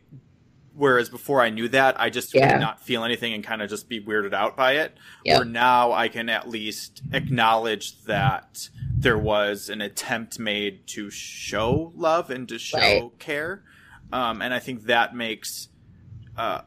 whereas 0.73 1.09
before 1.09 1.41
I 1.41 1.49
knew 1.49 1.67
that, 1.69 1.99
I 1.99 2.09
just 2.09 2.33
Yeah. 2.33 2.53
would 2.53 2.59
not 2.61 2.81
feel 2.81 3.03
anything 3.03 3.33
and 3.33 3.43
kind 3.43 3.61
of 3.61 3.69
just 3.69 3.89
be 3.89 3.99
weirded 4.01 4.33
out 4.33 4.55
by 4.55 4.73
it. 4.73 4.95
Yep. 5.25 5.37
Where 5.37 5.45
now 5.45 5.91
I 5.91 6.07
can 6.07 6.29
at 6.29 6.47
least 6.47 7.01
acknowledge 7.11 8.03
that 8.05 8.69
there 8.97 9.17
was 9.17 9.69
an 9.69 9.81
attempt 9.81 10.39
made 10.39 10.87
to 10.87 11.09
show 11.09 11.91
love 11.95 12.29
and 12.31 12.47
to 12.49 12.57
show 12.57 12.77
Right. 12.79 13.19
care. 13.19 13.63
Um, 14.13 14.41
and 14.41 14.53
I 14.53 14.59
think 14.59 14.85
that 14.85 15.13
makes, 15.13 15.67
uh, 16.37 16.61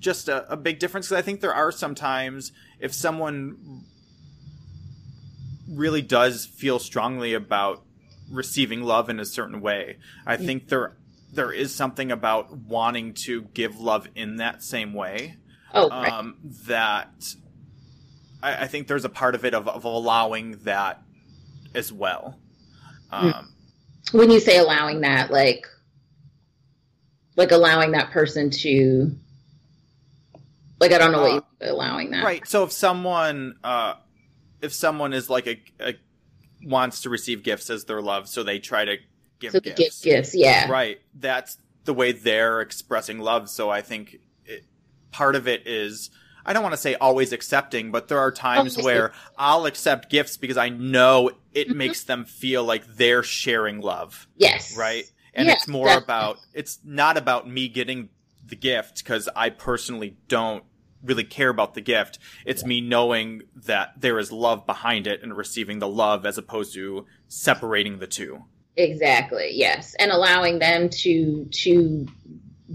just 0.00 0.28
a, 0.28 0.50
a 0.52 0.56
big 0.56 0.78
difference 0.78 1.06
because 1.06 1.18
I 1.18 1.22
think 1.22 1.40
there 1.40 1.54
are 1.54 1.70
sometimes 1.70 2.52
if 2.80 2.92
someone 2.92 3.84
really 5.68 6.02
does 6.02 6.46
feel 6.46 6.78
strongly 6.78 7.34
about 7.34 7.82
receiving 8.30 8.82
love 8.82 9.08
in 9.08 9.20
a 9.20 9.24
certain 9.24 9.60
way, 9.60 9.98
I 10.26 10.36
think 10.36 10.68
there 10.68 10.96
there 11.32 11.52
is 11.52 11.72
something 11.74 12.10
about 12.10 12.56
wanting 12.56 13.14
to 13.14 13.42
give 13.54 13.78
love 13.78 14.08
in 14.16 14.36
that 14.36 14.64
same 14.64 14.92
way. 14.92 15.36
Oh, 15.72 15.88
right. 15.88 16.10
um, 16.10 16.36
that 16.66 17.12
I, 18.42 18.64
I, 18.64 18.66
think 18.66 18.88
there's 18.88 19.04
a 19.04 19.08
part 19.08 19.36
of 19.36 19.44
it 19.44 19.54
of, 19.54 19.68
of 19.68 19.84
allowing 19.84 20.58
that 20.64 21.00
as 21.74 21.92
well. 21.92 22.40
Mm. 23.12 23.34
Um, 23.34 23.54
when 24.12 24.30
you 24.30 24.40
say 24.40 24.58
allowing 24.58 25.02
that, 25.02 25.30
like, 25.30 25.66
like 27.36 27.52
allowing 27.52 27.92
that 27.92 28.10
person 28.10 28.50
to, 28.50 29.14
like, 30.80 30.92
I 30.92 30.98
don't 30.98 31.12
know 31.12 31.18
uh, 31.18 31.34
what 31.34 31.44
you're 31.60 31.70
allowing 31.70 32.10
that. 32.10 32.24
Right. 32.24 32.46
So 32.46 32.64
if 32.64 32.72
someone, 32.72 33.56
uh, 33.62 33.94
if 34.60 34.72
someone 34.72 35.12
is 35.12 35.28
like 35.30 35.46
a, 35.46 35.62
a 35.80 35.94
wants 36.62 37.02
to 37.02 37.10
receive 37.10 37.42
gifts 37.42 37.70
as 37.70 37.84
their 37.84 38.00
love, 38.00 38.28
so 38.28 38.42
they 38.42 38.58
try 38.58 38.84
to 38.84 38.96
give 39.38 39.52
so 39.52 39.60
gifts. 39.60 40.00
Give 40.02 40.14
gifts, 40.14 40.34
yeah. 40.34 40.70
Right. 40.70 41.00
That's 41.14 41.58
the 41.84 41.94
way 41.94 42.12
they're 42.12 42.60
expressing 42.60 43.18
love. 43.18 43.48
So 43.48 43.70
I 43.70 43.82
think 43.82 44.18
it, 44.44 44.64
part 45.10 45.36
of 45.36 45.48
it 45.48 45.66
is 45.66 46.10
I 46.44 46.52
don't 46.52 46.62
want 46.62 46.72
to 46.72 46.80
say 46.80 46.94
always 46.94 47.32
accepting, 47.32 47.90
but 47.90 48.08
there 48.08 48.18
are 48.18 48.32
times 48.32 48.76
where 48.76 49.12
I'll 49.36 49.66
accept 49.66 50.10
gifts 50.10 50.36
because 50.36 50.56
I 50.56 50.68
know 50.68 51.30
it 51.52 51.68
mm-hmm. 51.68 51.78
makes 51.78 52.04
them 52.04 52.24
feel 52.24 52.64
like 52.64 52.86
they're 52.96 53.22
sharing 53.22 53.80
love. 53.80 54.26
Yes. 54.36 54.76
Right? 54.76 55.04
And 55.34 55.46
yes, 55.46 55.58
it's 55.58 55.68
more 55.68 55.86
definitely. 55.86 56.04
about 56.04 56.38
it's 56.54 56.78
not 56.84 57.16
about 57.16 57.48
me 57.48 57.68
getting 57.68 58.08
the 58.44 58.56
gift 58.56 58.98
because 58.98 59.28
I 59.36 59.50
personally 59.50 60.16
don't 60.28 60.64
really 61.02 61.24
care 61.24 61.48
about 61.48 61.74
the 61.74 61.80
gift. 61.80 62.18
It's 62.44 62.64
me 62.64 62.80
knowing 62.80 63.42
that 63.54 63.92
there 63.96 64.18
is 64.18 64.30
love 64.30 64.66
behind 64.66 65.06
it 65.06 65.22
and 65.22 65.36
receiving 65.36 65.78
the 65.78 65.88
love 65.88 66.26
as 66.26 66.38
opposed 66.38 66.74
to 66.74 67.06
separating 67.28 67.98
the 67.98 68.06
two. 68.06 68.44
Exactly. 68.76 69.50
Yes. 69.54 69.94
And 69.98 70.10
allowing 70.10 70.58
them 70.58 70.88
to 70.90 71.46
to 71.46 72.06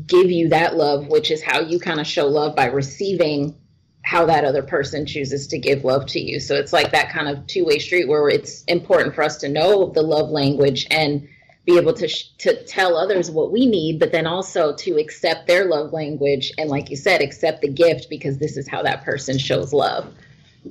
give 0.06 0.30
you 0.30 0.50
that 0.50 0.76
love, 0.76 1.08
which 1.08 1.32
is 1.32 1.42
how 1.42 1.62
you 1.62 1.80
kind 1.80 2.00
of 2.00 2.08
show 2.08 2.28
love 2.28 2.56
by 2.56 2.66
receiving 2.66 3.56
how 4.04 4.26
that 4.28 4.46
other 4.46 4.62
person 4.62 5.06
chooses 5.06 5.48
to 5.48 5.58
give 5.58 5.84
love 5.84 6.06
to 6.06 6.20
you. 6.20 6.40
So 6.40 6.56
it's 6.56 6.72
like 6.72 6.92
that 6.92 7.10
kind 7.10 7.28
of 7.28 7.48
two 7.48 7.66
way 7.66 7.80
street 7.80 8.08
where 8.08 8.30
it's 8.30 8.64
important 8.66 9.16
for 9.16 9.24
us 9.24 9.38
to 9.38 9.50
know 9.50 9.90
the 9.90 10.04
love 10.04 10.30
language 10.30 10.86
and 10.92 11.28
be 11.66 11.78
able 11.78 11.94
to 11.94 12.08
sh- 12.08 12.30
to 12.40 12.64
tell 12.66 12.96
others 12.96 13.32
what 13.32 13.52
we 13.52 13.66
need, 13.66 14.00
but 14.00 14.12
then 14.12 14.28
also 14.28 14.76
to 14.76 14.98
accept 14.98 15.48
their 15.48 15.66
love 15.66 15.94
language 15.94 16.52
and, 16.58 16.70
like 16.70 16.90
you 16.90 16.96
said, 16.96 17.22
accept 17.22 17.62
the 17.62 17.68
gift 17.68 18.08
because 18.10 18.38
this 18.38 18.56
is 18.56 18.68
how 18.68 18.84
that 18.84 19.04
person 19.04 19.38
shows 19.38 19.74
love. 19.74 20.14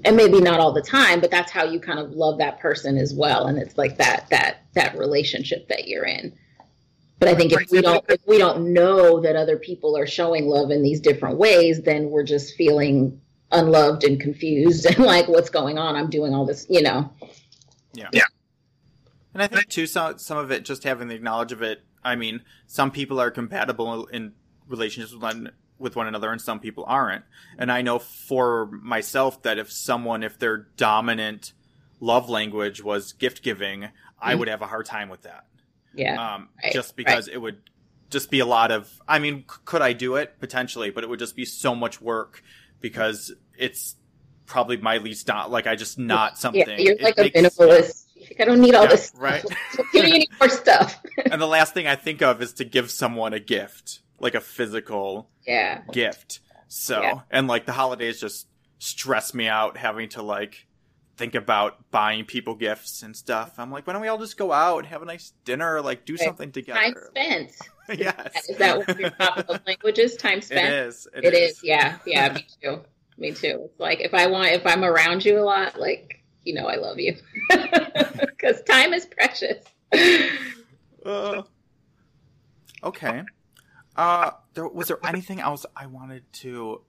And 0.04 0.16
maybe 0.16 0.40
not 0.40 0.60
all 0.60 0.72
the 0.72 0.82
time, 0.82 1.20
but 1.20 1.30
that's 1.30 1.52
how 1.52 1.64
you 1.64 1.78
kind 1.78 1.98
of 1.98 2.12
love 2.12 2.38
that 2.38 2.60
person 2.60 2.96
as 2.96 3.14
well. 3.14 3.46
And 3.46 3.58
it's 3.58 3.78
like 3.78 3.98
that 3.98 4.28
that 4.30 4.64
that 4.74 4.96
relationship 4.98 5.68
that 5.68 5.86
you're 5.86 6.04
in. 6.04 6.32
But 7.20 7.28
I 7.28 7.34
think 7.34 7.52
if 7.52 7.70
we 7.70 7.80
don't 7.80 8.04
if 8.08 8.20
we 8.26 8.38
don't 8.38 8.72
know 8.72 9.20
that 9.20 9.36
other 9.36 9.56
people 9.56 9.96
are 9.96 10.06
showing 10.06 10.46
love 10.46 10.70
in 10.70 10.82
these 10.82 11.00
different 11.00 11.38
ways, 11.38 11.82
then 11.82 12.10
we're 12.10 12.24
just 12.24 12.54
feeling 12.56 13.20
unloved 13.52 14.04
and 14.04 14.20
confused 14.20 14.86
and 14.90 14.98
like 14.98 15.28
what's 15.28 15.50
going 15.50 15.78
on. 15.78 15.96
I'm 15.96 16.10
doing 16.10 16.34
all 16.34 16.44
this, 16.44 16.66
you 16.68 16.82
know. 16.82 17.12
Yeah. 17.92 18.08
Yeah. 18.12 18.24
And 19.34 19.42
I 19.42 19.48
think 19.48 19.68
too 19.68 19.86
some 19.86 20.18
some 20.18 20.38
of 20.38 20.50
it 20.50 20.64
just 20.64 20.84
having 20.84 21.08
the 21.08 21.18
knowledge 21.18 21.52
of 21.52 21.60
it. 21.60 21.82
I 22.04 22.16
mean, 22.16 22.42
some 22.66 22.90
people 22.90 23.20
are 23.20 23.30
compatible 23.30 24.06
in 24.06 24.32
relationships 24.68 25.12
with 25.12 25.22
one 25.22 25.50
with 25.78 25.96
one 25.96 26.06
another 26.06 26.30
and 26.30 26.40
some 26.40 26.60
people 26.60 26.84
aren't. 26.86 27.24
And 27.58 27.70
I 27.70 27.82
know 27.82 27.98
for 27.98 28.66
myself 28.66 29.42
that 29.42 29.58
if 29.58 29.72
someone 29.72 30.22
if 30.22 30.38
their 30.38 30.68
dominant 30.76 31.52
love 32.00 32.28
language 32.28 32.82
was 32.82 33.12
gift 33.12 33.42
giving, 33.42 33.80
mm-hmm. 33.80 33.92
I 34.20 34.34
would 34.36 34.48
have 34.48 34.62
a 34.62 34.66
hard 34.66 34.86
time 34.86 35.08
with 35.08 35.22
that. 35.22 35.46
Yeah. 35.94 36.34
Um, 36.34 36.48
right. 36.62 36.72
just 36.72 36.96
because 36.96 37.28
right. 37.28 37.34
it 37.34 37.38
would 37.38 37.60
just 38.10 38.30
be 38.30 38.38
a 38.38 38.46
lot 38.46 38.70
of 38.70 38.88
I 39.08 39.18
mean, 39.18 39.44
could 39.46 39.82
I 39.82 39.94
do 39.94 40.14
it 40.16 40.38
potentially, 40.38 40.90
but 40.90 41.02
it 41.02 41.10
would 41.10 41.18
just 41.18 41.34
be 41.34 41.44
so 41.44 41.74
much 41.74 42.00
work 42.00 42.42
because 42.80 43.32
it's 43.58 43.96
probably 44.46 44.76
my 44.76 44.98
least 44.98 45.26
not 45.26 45.50
like 45.50 45.66
I 45.66 45.74
just 45.74 45.98
not 45.98 46.38
something. 46.38 46.68
Yeah, 46.68 46.78
you're 46.78 46.96
like 47.00 47.18
it 47.18 47.34
a 47.34 47.42
makes, 47.42 48.03
minimalist. 48.24 48.40
I 48.40 48.44
don't 48.44 48.60
need 48.60 48.74
all 48.74 48.84
yeah, 48.84 48.90
this. 48.90 49.12
Right. 49.16 49.44
Give 49.92 50.04
me 50.04 50.14
any 50.14 50.28
more 50.40 50.48
stuff. 50.48 51.00
and 51.30 51.40
the 51.40 51.46
last 51.46 51.74
thing 51.74 51.86
I 51.86 51.96
think 51.96 52.22
of 52.22 52.42
is 52.42 52.52
to 52.54 52.64
give 52.64 52.90
someone 52.90 53.32
a 53.32 53.40
gift, 53.40 54.00
like 54.18 54.34
a 54.34 54.40
physical 54.40 55.28
yeah. 55.46 55.82
gift. 55.92 56.40
So, 56.68 57.00
yeah. 57.00 57.20
and 57.30 57.46
like 57.46 57.66
the 57.66 57.72
holidays 57.72 58.20
just 58.20 58.48
stress 58.78 59.32
me 59.32 59.48
out 59.48 59.76
having 59.76 60.08
to 60.10 60.22
like 60.22 60.66
think 61.16 61.34
about 61.34 61.90
buying 61.90 62.24
people 62.24 62.54
gifts 62.54 63.02
and 63.02 63.16
stuff. 63.16 63.58
I'm 63.58 63.70
like, 63.70 63.86
why 63.86 63.92
don't 63.92 64.02
we 64.02 64.08
all 64.08 64.18
just 64.18 64.36
go 64.36 64.52
out, 64.52 64.78
and 64.78 64.86
have 64.88 65.02
a 65.02 65.04
nice 65.04 65.32
dinner, 65.44 65.76
or 65.76 65.82
like 65.82 66.04
do 66.04 66.16
something 66.16 66.52
together? 66.52 66.80
Time 66.80 66.94
spent. 67.08 67.52
yes. 67.98 68.48
Is 68.48 68.56
that 68.58 68.78
one 68.78 68.90
of 68.90 69.00
your 69.00 69.10
top 69.10 69.48
languages? 69.66 70.16
Time 70.16 70.40
spent. 70.40 70.72
It 70.72 70.86
is. 70.86 71.08
it, 71.14 71.24
it 71.24 71.34
is. 71.34 71.50
is. 71.52 71.64
Yeah. 71.64 71.98
Yeah. 72.06 72.32
Me 72.32 72.46
too. 72.62 72.80
Me 73.16 73.32
too. 73.32 73.68
It's 73.70 73.80
like 73.80 74.00
if 74.00 74.14
I 74.14 74.26
want, 74.26 74.48
if 74.48 74.66
I'm 74.66 74.84
around 74.84 75.24
you 75.24 75.38
a 75.38 75.42
lot, 75.42 75.78
like 75.78 76.23
you 76.44 76.54
know 76.54 76.66
I 76.66 76.76
love 76.76 76.98
you 76.98 77.16
because 78.20 78.62
time 78.62 78.92
is 78.92 79.06
precious. 79.06 79.64
Uh, 81.04 81.42
okay. 82.82 83.22
Uh, 83.96 84.30
there, 84.54 84.66
was 84.66 84.88
there 84.88 84.98
anything 85.04 85.40
else 85.40 85.66
I 85.76 85.86
wanted 85.86 86.24
to 86.34 86.82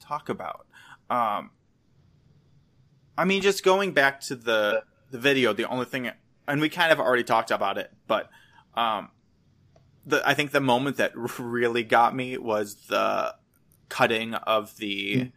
talk 0.00 0.28
about? 0.28 0.66
Um, 1.10 1.50
I 3.16 3.24
mean, 3.24 3.42
just 3.42 3.64
going 3.64 3.92
back 3.92 4.20
to 4.22 4.36
the 4.36 4.82
the 5.10 5.18
video, 5.18 5.52
the 5.52 5.68
only 5.68 5.84
thing, 5.84 6.10
and 6.48 6.60
we 6.60 6.68
kind 6.68 6.92
of 6.92 6.98
already 6.98 7.24
talked 7.24 7.50
about 7.50 7.78
it, 7.78 7.92
but 8.06 8.30
um, 8.74 9.10
the 10.06 10.26
I 10.26 10.34
think 10.34 10.50
the 10.50 10.60
moment 10.60 10.96
that 10.96 11.12
really 11.14 11.82
got 11.82 12.14
me 12.14 12.36
was 12.38 12.74
the 12.88 13.34
cutting 13.88 14.34
of 14.34 14.76
the 14.78 15.16
mm-hmm. 15.16 15.28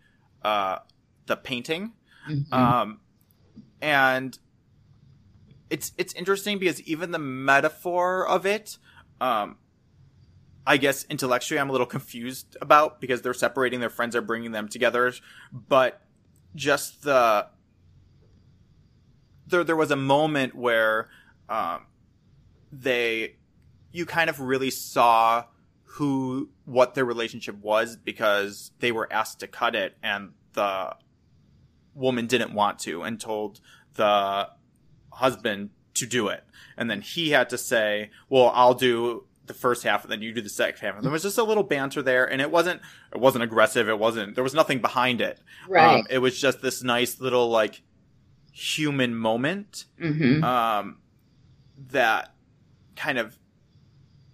uh 0.41 0.79
the 1.25 1.35
painting 1.35 1.93
Mm-hmm. 2.29 2.53
Um, 2.53 2.99
and 3.81 4.37
it's 5.69 5.91
it's 5.97 6.13
interesting 6.13 6.59
because 6.59 6.81
even 6.83 7.11
the 7.11 7.19
metaphor 7.19 8.27
of 8.27 8.45
it, 8.45 8.77
um, 9.19 9.57
I 10.65 10.77
guess 10.77 11.05
intellectually 11.09 11.59
I'm 11.59 11.69
a 11.69 11.71
little 11.71 11.87
confused 11.87 12.57
about 12.61 13.01
because 13.01 13.21
they're 13.21 13.33
separating 13.33 13.79
their 13.79 13.89
friends 13.89 14.15
are 14.15 14.21
bringing 14.21 14.51
them 14.51 14.67
together, 14.67 15.13
but 15.51 16.01
just 16.55 17.03
the 17.03 17.47
there 19.47 19.63
there 19.63 19.75
was 19.75 19.91
a 19.91 19.95
moment 19.95 20.55
where 20.55 21.09
um, 21.49 21.85
they 22.71 23.35
you 23.91 24.05
kind 24.05 24.29
of 24.29 24.39
really 24.39 24.69
saw 24.69 25.45
who 25.83 26.49
what 26.65 26.93
their 26.93 27.05
relationship 27.05 27.55
was 27.61 27.95
because 27.95 28.71
they 28.79 28.91
were 28.91 29.11
asked 29.11 29.39
to 29.39 29.47
cut 29.47 29.75
it 29.75 29.97
and 30.03 30.31
the 30.53 30.95
woman 31.97 32.27
didn't 32.27 32.53
want 32.53 32.79
to 32.79 33.03
and 33.03 33.19
told 33.19 33.59
the 33.95 34.49
husband 35.11 35.71
to 35.95 36.05
do 36.05 36.27
it. 36.27 36.43
And 36.77 36.89
then 36.89 37.01
he 37.01 37.31
had 37.31 37.49
to 37.49 37.57
say, 37.57 38.11
well, 38.29 38.51
I'll 38.53 38.75
do 38.75 39.25
the 39.45 39.53
first 39.53 39.83
half 39.83 40.03
and 40.03 40.11
then 40.11 40.21
you 40.21 40.33
do 40.33 40.41
the 40.41 40.49
second 40.49 40.79
half. 40.79 40.95
And 40.95 41.03
there 41.03 41.11
was 41.11 41.23
just 41.23 41.37
a 41.37 41.43
little 41.43 41.63
banter 41.63 42.01
there 42.01 42.25
and 42.25 42.41
it 42.41 42.51
wasn't, 42.51 42.81
it 43.13 43.19
wasn't 43.19 43.43
aggressive. 43.43 43.89
It 43.89 43.97
wasn't, 43.97 44.35
there 44.35 44.43
was 44.43 44.53
nothing 44.53 44.79
behind 44.79 45.21
it. 45.21 45.39
Right. 45.67 45.99
Um, 45.99 46.07
it 46.09 46.19
was 46.19 46.39
just 46.39 46.61
this 46.61 46.83
nice 46.83 47.19
little 47.19 47.49
like 47.49 47.81
human 48.51 49.15
moment, 49.15 49.85
mm-hmm. 49.99 50.43
um, 50.43 50.97
that 51.91 52.33
kind 52.95 53.17
of 53.17 53.37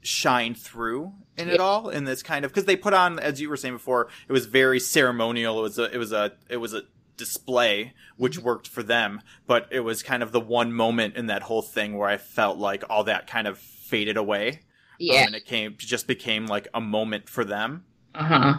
shined 0.02 0.58
through 0.58 1.14
in 1.38 1.50
it 1.50 1.60
all 1.60 1.90
in 1.90 2.04
this 2.04 2.22
kind 2.22 2.46
of 2.46 2.52
because 2.52 2.66
they 2.66 2.76
put 2.76 2.94
on 2.94 3.18
as 3.20 3.42
you 3.42 3.50
were 3.50 3.58
saying 3.58 3.74
before 3.74 4.10
it 4.28 4.32
was 4.32 4.46
very 4.46 4.80
ceremonial 4.80 5.60
it 5.60 5.62
was 5.62 5.80
a 5.80 5.94
it 5.94 5.98
was 5.98 6.12
a 6.12 6.32
it 6.50 6.58
was 6.58 6.74
a 6.74 6.84
display, 7.18 7.94
which 8.18 8.38
mm-hmm. 8.38 8.46
worked 8.46 8.68
for 8.68 8.84
them. 8.84 9.22
But 9.48 9.68
it 9.72 9.82
was 9.82 10.04
kind 10.04 10.24
of 10.24 10.32
the 10.32 10.40
one 10.40 10.74
moment 10.74 11.16
in 11.16 11.28
that 11.28 11.44
whole 11.44 11.62
thing 11.62 11.98
where 11.98 12.10
I 12.10 12.18
felt 12.18 12.58
like 12.58 12.84
all 12.90 13.04
that 13.06 13.28
kind 13.28 13.48
of 13.48 13.58
faded 13.58 14.18
away. 14.18 14.62
Yeah. 15.00 15.22
Um, 15.22 15.28
and 15.28 15.36
it 15.36 15.46
came, 15.46 15.76
just 15.78 16.08
became 16.08 16.46
like 16.46 16.68
a 16.74 16.82
moment 16.82 17.30
for 17.30 17.44
them. 17.44 17.86
Uh 18.16 18.24
huh. 18.24 18.54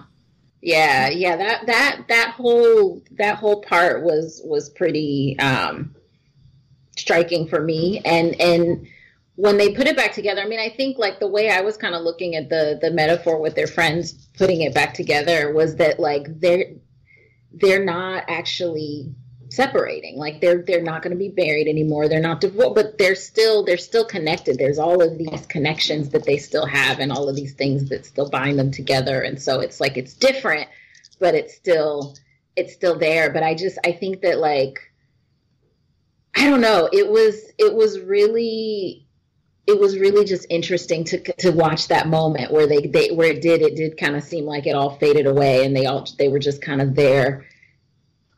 Yeah, 0.64 1.10
yeah. 1.10 1.36
That 1.36 1.66
that 1.66 2.04
that 2.08 2.30
whole 2.30 3.02
that 3.12 3.36
whole 3.36 3.60
part 3.62 4.02
was 4.02 4.40
was 4.44 4.70
pretty 4.70 5.36
um, 5.38 5.94
striking 6.96 7.46
for 7.46 7.62
me, 7.62 8.00
and 8.04 8.40
and 8.40 8.86
when 9.36 9.58
they 9.58 9.74
put 9.74 9.86
it 9.86 9.94
back 9.94 10.12
together, 10.12 10.40
I 10.40 10.46
mean, 10.46 10.60
I 10.60 10.70
think 10.70 10.96
like 10.96 11.20
the 11.20 11.28
way 11.28 11.50
I 11.50 11.60
was 11.60 11.76
kind 11.76 11.94
of 11.94 12.02
looking 12.02 12.34
at 12.34 12.48
the 12.48 12.78
the 12.80 12.90
metaphor 12.90 13.40
with 13.40 13.54
their 13.56 13.66
friends 13.66 14.12
putting 14.38 14.62
it 14.62 14.72
back 14.72 14.94
together 14.94 15.52
was 15.52 15.76
that 15.76 16.00
like 16.00 16.40
they're 16.40 16.64
they're 17.60 17.84
not 17.84 18.24
actually 18.28 19.14
separating. 19.50 20.16
Like 20.16 20.40
they're 20.40 20.62
they're 20.62 20.82
not 20.82 21.02
going 21.02 21.12
to 21.12 21.18
be 21.18 21.32
married 21.36 21.68
anymore. 21.68 22.08
They're 22.08 22.20
not 22.20 22.40
divorced 22.40 22.74
but 22.74 22.98
they're 22.98 23.14
still 23.14 23.64
they're 23.64 23.76
still 23.76 24.04
connected. 24.04 24.58
There's 24.58 24.78
all 24.78 25.02
of 25.02 25.16
these 25.18 25.46
connections 25.46 26.10
that 26.10 26.24
they 26.24 26.38
still 26.38 26.66
have 26.66 26.98
and 26.98 27.12
all 27.12 27.28
of 27.28 27.36
these 27.36 27.54
things 27.54 27.88
that 27.88 28.06
still 28.06 28.28
bind 28.28 28.58
them 28.58 28.70
together. 28.70 29.22
And 29.22 29.40
so 29.40 29.60
it's 29.60 29.80
like 29.80 29.96
it's 29.96 30.14
different 30.14 30.68
but 31.20 31.34
it's 31.34 31.54
still 31.54 32.16
it's 32.56 32.72
still 32.72 32.98
there. 32.98 33.30
But 33.32 33.42
i 33.42 33.54
just 33.54 33.78
i 33.84 33.92
think 33.92 34.22
that 34.22 34.38
like 34.38 34.92
i 36.36 36.48
don't 36.48 36.60
know. 36.60 36.88
It 36.92 37.08
was 37.08 37.52
it 37.58 37.74
was 37.74 38.00
really 38.00 39.03
it 39.66 39.80
was 39.80 39.98
really 39.98 40.24
just 40.24 40.46
interesting 40.50 41.04
to 41.04 41.18
to 41.34 41.50
watch 41.50 41.88
that 41.88 42.08
moment 42.08 42.52
where 42.52 42.66
they 42.66 42.80
they 42.80 43.10
where 43.10 43.30
it 43.30 43.40
did 43.40 43.62
it 43.62 43.76
did 43.76 43.96
kind 43.96 44.16
of 44.16 44.22
seem 44.22 44.44
like 44.44 44.66
it 44.66 44.74
all 44.74 44.96
faded 44.98 45.26
away 45.26 45.64
and 45.64 45.74
they 45.74 45.86
all 45.86 46.06
they 46.18 46.28
were 46.28 46.38
just 46.38 46.60
kind 46.60 46.82
of 46.82 46.94
there 46.94 47.46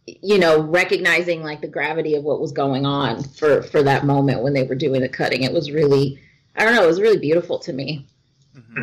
you 0.06 0.38
know 0.38 0.60
recognizing 0.60 1.42
like 1.42 1.60
the 1.60 1.68
gravity 1.68 2.14
of 2.14 2.22
what 2.22 2.40
was 2.40 2.52
going 2.52 2.86
on 2.86 3.22
for 3.22 3.62
for 3.62 3.82
that 3.82 4.04
moment 4.04 4.42
when 4.42 4.52
they 4.52 4.62
were 4.62 4.74
doing 4.74 5.00
the 5.00 5.08
cutting. 5.08 5.42
It 5.42 5.52
was 5.52 5.70
really 5.70 6.20
i 6.54 6.64
don't 6.64 6.74
know 6.74 6.84
it 6.84 6.88
was 6.88 7.00
really 7.00 7.18
beautiful 7.18 7.58
to 7.60 7.72
me. 7.72 8.06
Mm-hmm. 8.56 8.82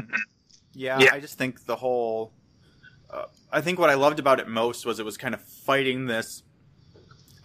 yeah, 0.74 1.00
yeah, 1.00 1.14
i 1.14 1.20
just 1.20 1.38
think 1.38 1.66
the 1.66 1.76
whole 1.76 2.32
uh, 3.10 3.26
i 3.52 3.60
think 3.62 3.80
what 3.80 3.90
i 3.90 3.96
loved 3.96 4.20
about 4.20 4.40
it 4.40 4.48
most 4.48 4.86
was 4.86 5.00
it 5.00 5.06
was 5.06 5.18
kind 5.18 5.34
of 5.34 5.42
fighting 5.42 6.06
this 6.06 6.44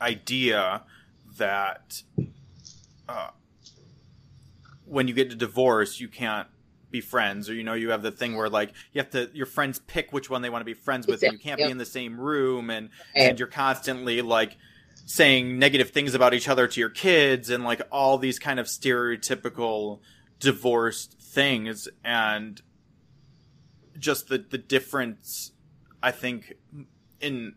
idea 0.01 0.83
that 1.39 2.03
uh, 3.09 3.29
when 4.89 5.09
you 5.09 5.15
get 5.15 5.33
a 5.33 5.37
divorce 5.37 6.01
you 6.01 6.09
can't 6.09 6.49
be 6.91 7.01
friends 7.01 7.51
or 7.51 7.55
you 7.55 7.63
know 7.63 7.75
you 7.75 7.91
have 7.91 8.03
the 8.03 8.11
thing 8.11 8.37
where 8.37 8.49
like 8.49 8.73
you 8.93 9.01
have 9.01 9.11
to 9.11 9.31
your 9.35 9.47
friends 9.47 9.79
pick 9.79 10.13
which 10.13 10.31
one 10.31 10.43
they 10.43 10.51
want 10.51 10.61
to 10.61 10.65
be 10.65 10.75
friends 10.75 11.07
with 11.07 11.17
exactly. 11.17 11.29
and 11.29 11.39
you 11.39 11.45
can't 11.45 11.61
yep. 11.61 11.69
be 11.69 11.73
in 11.73 11.79
the 11.79 11.85
same 11.85 12.19
room 12.19 12.71
and 12.71 12.89
and 13.15 13.39
you're 13.39 13.49
constantly 13.49 14.23
like 14.23 14.57
saying 15.05 15.59
negative 15.59 15.91
things 15.91 16.15
about 16.15 16.35
each 16.35 16.49
other 16.49 16.67
to 16.67 16.81
your 16.81 16.89
kids 16.89 17.51
and 17.51 17.65
like 17.65 17.83
all 17.93 18.19
these 18.19 18.39
kind 18.39 18.59
of 18.59 18.67
stereotypical 18.67 20.01
divorced 20.41 21.17
things 21.21 21.89
and 22.05 22.63
just 23.99 24.29
the 24.29 24.39
the 24.39 24.59
difference 24.59 25.53
i 26.03 26.11
think 26.11 26.55
in 27.21 27.55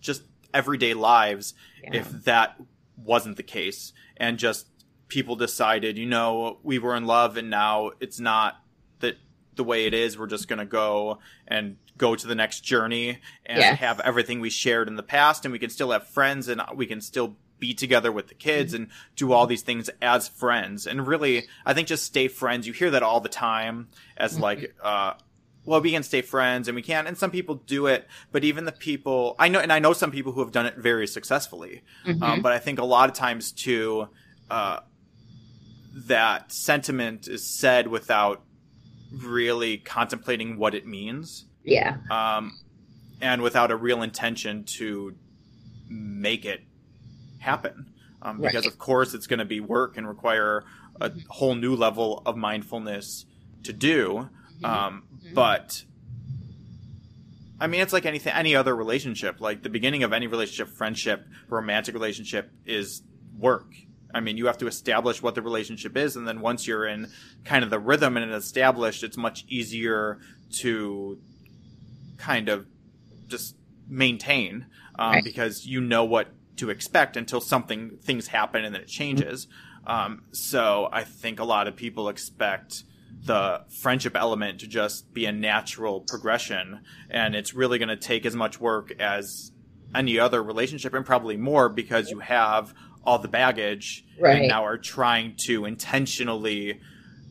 just 0.00 0.22
everyday 0.52 0.94
lives 0.94 1.54
yeah. 1.82 1.90
if 1.94 2.10
that 2.24 2.60
wasn't 2.96 3.36
the 3.36 3.42
case 3.42 3.92
and 4.16 4.38
just 4.38 4.66
people 5.12 5.36
decided 5.36 5.98
you 5.98 6.06
know 6.06 6.58
we 6.62 6.78
were 6.78 6.96
in 6.96 7.04
love 7.04 7.36
and 7.36 7.50
now 7.50 7.90
it's 8.00 8.18
not 8.18 8.56
that 9.00 9.18
the 9.56 9.64
way 9.64 9.84
it 9.84 9.92
is, 9.92 10.18
we're 10.18 10.26
just 10.26 10.48
going 10.48 10.58
to 10.58 10.64
go 10.64 11.18
and 11.46 11.76
go 11.98 12.16
to 12.16 12.26
the 12.26 12.34
next 12.34 12.60
journey 12.60 13.18
and 13.44 13.58
yes. 13.58 13.78
have 13.78 14.00
everything 14.00 14.40
we 14.40 14.48
shared 14.48 14.88
in 14.88 14.96
the 14.96 15.02
past 15.02 15.44
and 15.44 15.52
we 15.52 15.58
can 15.58 15.68
still 15.68 15.90
have 15.90 16.06
friends 16.06 16.48
and 16.48 16.62
we 16.74 16.86
can 16.86 17.02
still 17.02 17.36
be 17.58 17.74
together 17.74 18.10
with 18.10 18.28
the 18.28 18.34
kids 18.34 18.72
mm-hmm. 18.72 18.84
and 18.84 18.92
do 19.14 19.32
all 19.32 19.46
these 19.46 19.60
things 19.60 19.90
as 20.00 20.28
friends. 20.28 20.86
And 20.86 21.06
really, 21.06 21.46
I 21.66 21.74
think 21.74 21.88
just 21.88 22.04
stay 22.04 22.28
friends. 22.28 22.66
You 22.66 22.72
hear 22.72 22.90
that 22.92 23.02
all 23.02 23.20
the 23.20 23.28
time 23.28 23.88
as 24.16 24.32
mm-hmm. 24.32 24.42
like, 24.42 24.74
uh, 24.82 25.12
well, 25.66 25.82
we 25.82 25.92
can 25.92 26.02
stay 26.02 26.22
friends 26.22 26.66
and 26.66 26.74
we 26.74 26.82
can, 26.82 27.06
and 27.06 27.16
some 27.16 27.30
people 27.30 27.56
do 27.56 27.86
it, 27.86 28.08
but 28.32 28.42
even 28.42 28.64
the 28.64 28.72
people, 28.72 29.36
I 29.38 29.48
know, 29.48 29.60
and 29.60 29.72
I 29.72 29.78
know 29.78 29.92
some 29.92 30.10
people 30.10 30.32
who 30.32 30.40
have 30.40 30.50
done 30.50 30.66
it 30.66 30.76
very 30.76 31.06
successfully. 31.06 31.82
Mm-hmm. 32.06 32.22
Um, 32.22 32.40
but 32.40 32.52
I 32.52 32.58
think 32.58 32.80
a 32.80 32.84
lot 32.84 33.10
of 33.10 33.14
times 33.14 33.52
too, 33.52 34.08
uh, 34.50 34.80
that 35.94 36.52
sentiment 36.52 37.28
is 37.28 37.46
said 37.46 37.88
without 37.88 38.42
really 39.12 39.78
contemplating 39.78 40.56
what 40.56 40.74
it 40.74 40.86
means. 40.86 41.46
Yeah. 41.64 41.96
Um, 42.10 42.58
and 43.20 43.42
without 43.42 43.70
a 43.70 43.76
real 43.76 44.02
intention 44.02 44.64
to 44.64 45.14
make 45.88 46.44
it 46.44 46.62
happen. 47.38 47.86
Um, 48.20 48.40
because 48.40 48.64
right. 48.64 48.72
of 48.72 48.78
course 48.78 49.14
it's 49.14 49.26
going 49.26 49.40
to 49.40 49.44
be 49.44 49.60
work 49.60 49.96
and 49.96 50.06
require 50.06 50.64
a 51.00 51.10
whole 51.28 51.54
new 51.54 51.74
level 51.74 52.22
of 52.24 52.36
mindfulness 52.36 53.26
to 53.64 53.72
do. 53.72 54.28
Mm-hmm. 54.60 54.64
Um, 54.64 55.04
mm-hmm. 55.16 55.34
but 55.34 55.84
I 57.60 57.66
mean, 57.68 57.80
it's 57.80 57.92
like 57.92 58.06
anything, 58.06 58.32
any 58.32 58.56
other 58.56 58.74
relationship. 58.74 59.40
Like 59.40 59.62
the 59.62 59.68
beginning 59.68 60.02
of 60.02 60.12
any 60.12 60.26
relationship, 60.26 60.74
friendship, 60.74 61.26
romantic 61.48 61.94
relationship 61.94 62.50
is 62.64 63.02
work. 63.36 63.72
I 64.14 64.20
mean, 64.20 64.36
you 64.36 64.46
have 64.46 64.58
to 64.58 64.66
establish 64.66 65.22
what 65.22 65.34
the 65.34 65.42
relationship 65.42 65.96
is, 65.96 66.16
and 66.16 66.26
then 66.26 66.40
once 66.40 66.66
you're 66.66 66.86
in 66.86 67.10
kind 67.44 67.64
of 67.64 67.70
the 67.70 67.78
rhythm 67.78 68.16
and 68.16 68.30
it's 68.30 68.44
established, 68.46 69.02
it's 69.02 69.16
much 69.16 69.44
easier 69.48 70.18
to 70.58 71.18
kind 72.18 72.48
of 72.48 72.66
just 73.28 73.56
maintain 73.88 74.66
um, 74.98 75.14
right. 75.14 75.24
because 75.24 75.66
you 75.66 75.80
know 75.80 76.04
what 76.04 76.28
to 76.56 76.70
expect 76.70 77.16
until 77.16 77.40
something 77.40 77.98
things 78.02 78.28
happen 78.28 78.64
and 78.64 78.74
then 78.74 78.82
it 78.82 78.88
changes. 78.88 79.48
Um, 79.86 80.24
so 80.32 80.88
I 80.92 81.04
think 81.04 81.40
a 81.40 81.44
lot 81.44 81.66
of 81.66 81.74
people 81.74 82.08
expect 82.08 82.84
the 83.24 83.64
friendship 83.68 84.16
element 84.16 84.60
to 84.60 84.66
just 84.66 85.12
be 85.12 85.26
a 85.26 85.32
natural 85.32 86.00
progression, 86.00 86.80
and 87.10 87.34
it's 87.34 87.54
really 87.54 87.78
going 87.78 87.88
to 87.88 87.96
take 87.96 88.26
as 88.26 88.34
much 88.34 88.60
work 88.60 88.92
as 89.00 89.52
any 89.94 90.18
other 90.18 90.42
relationship, 90.42 90.94
and 90.94 91.04
probably 91.04 91.36
more 91.36 91.68
because 91.68 92.10
you 92.10 92.20
have 92.20 92.72
all 93.04 93.18
the 93.18 93.28
baggage 93.28 94.04
right. 94.18 94.38
and 94.38 94.48
now 94.48 94.64
are 94.64 94.78
trying 94.78 95.34
to 95.36 95.64
intentionally 95.64 96.80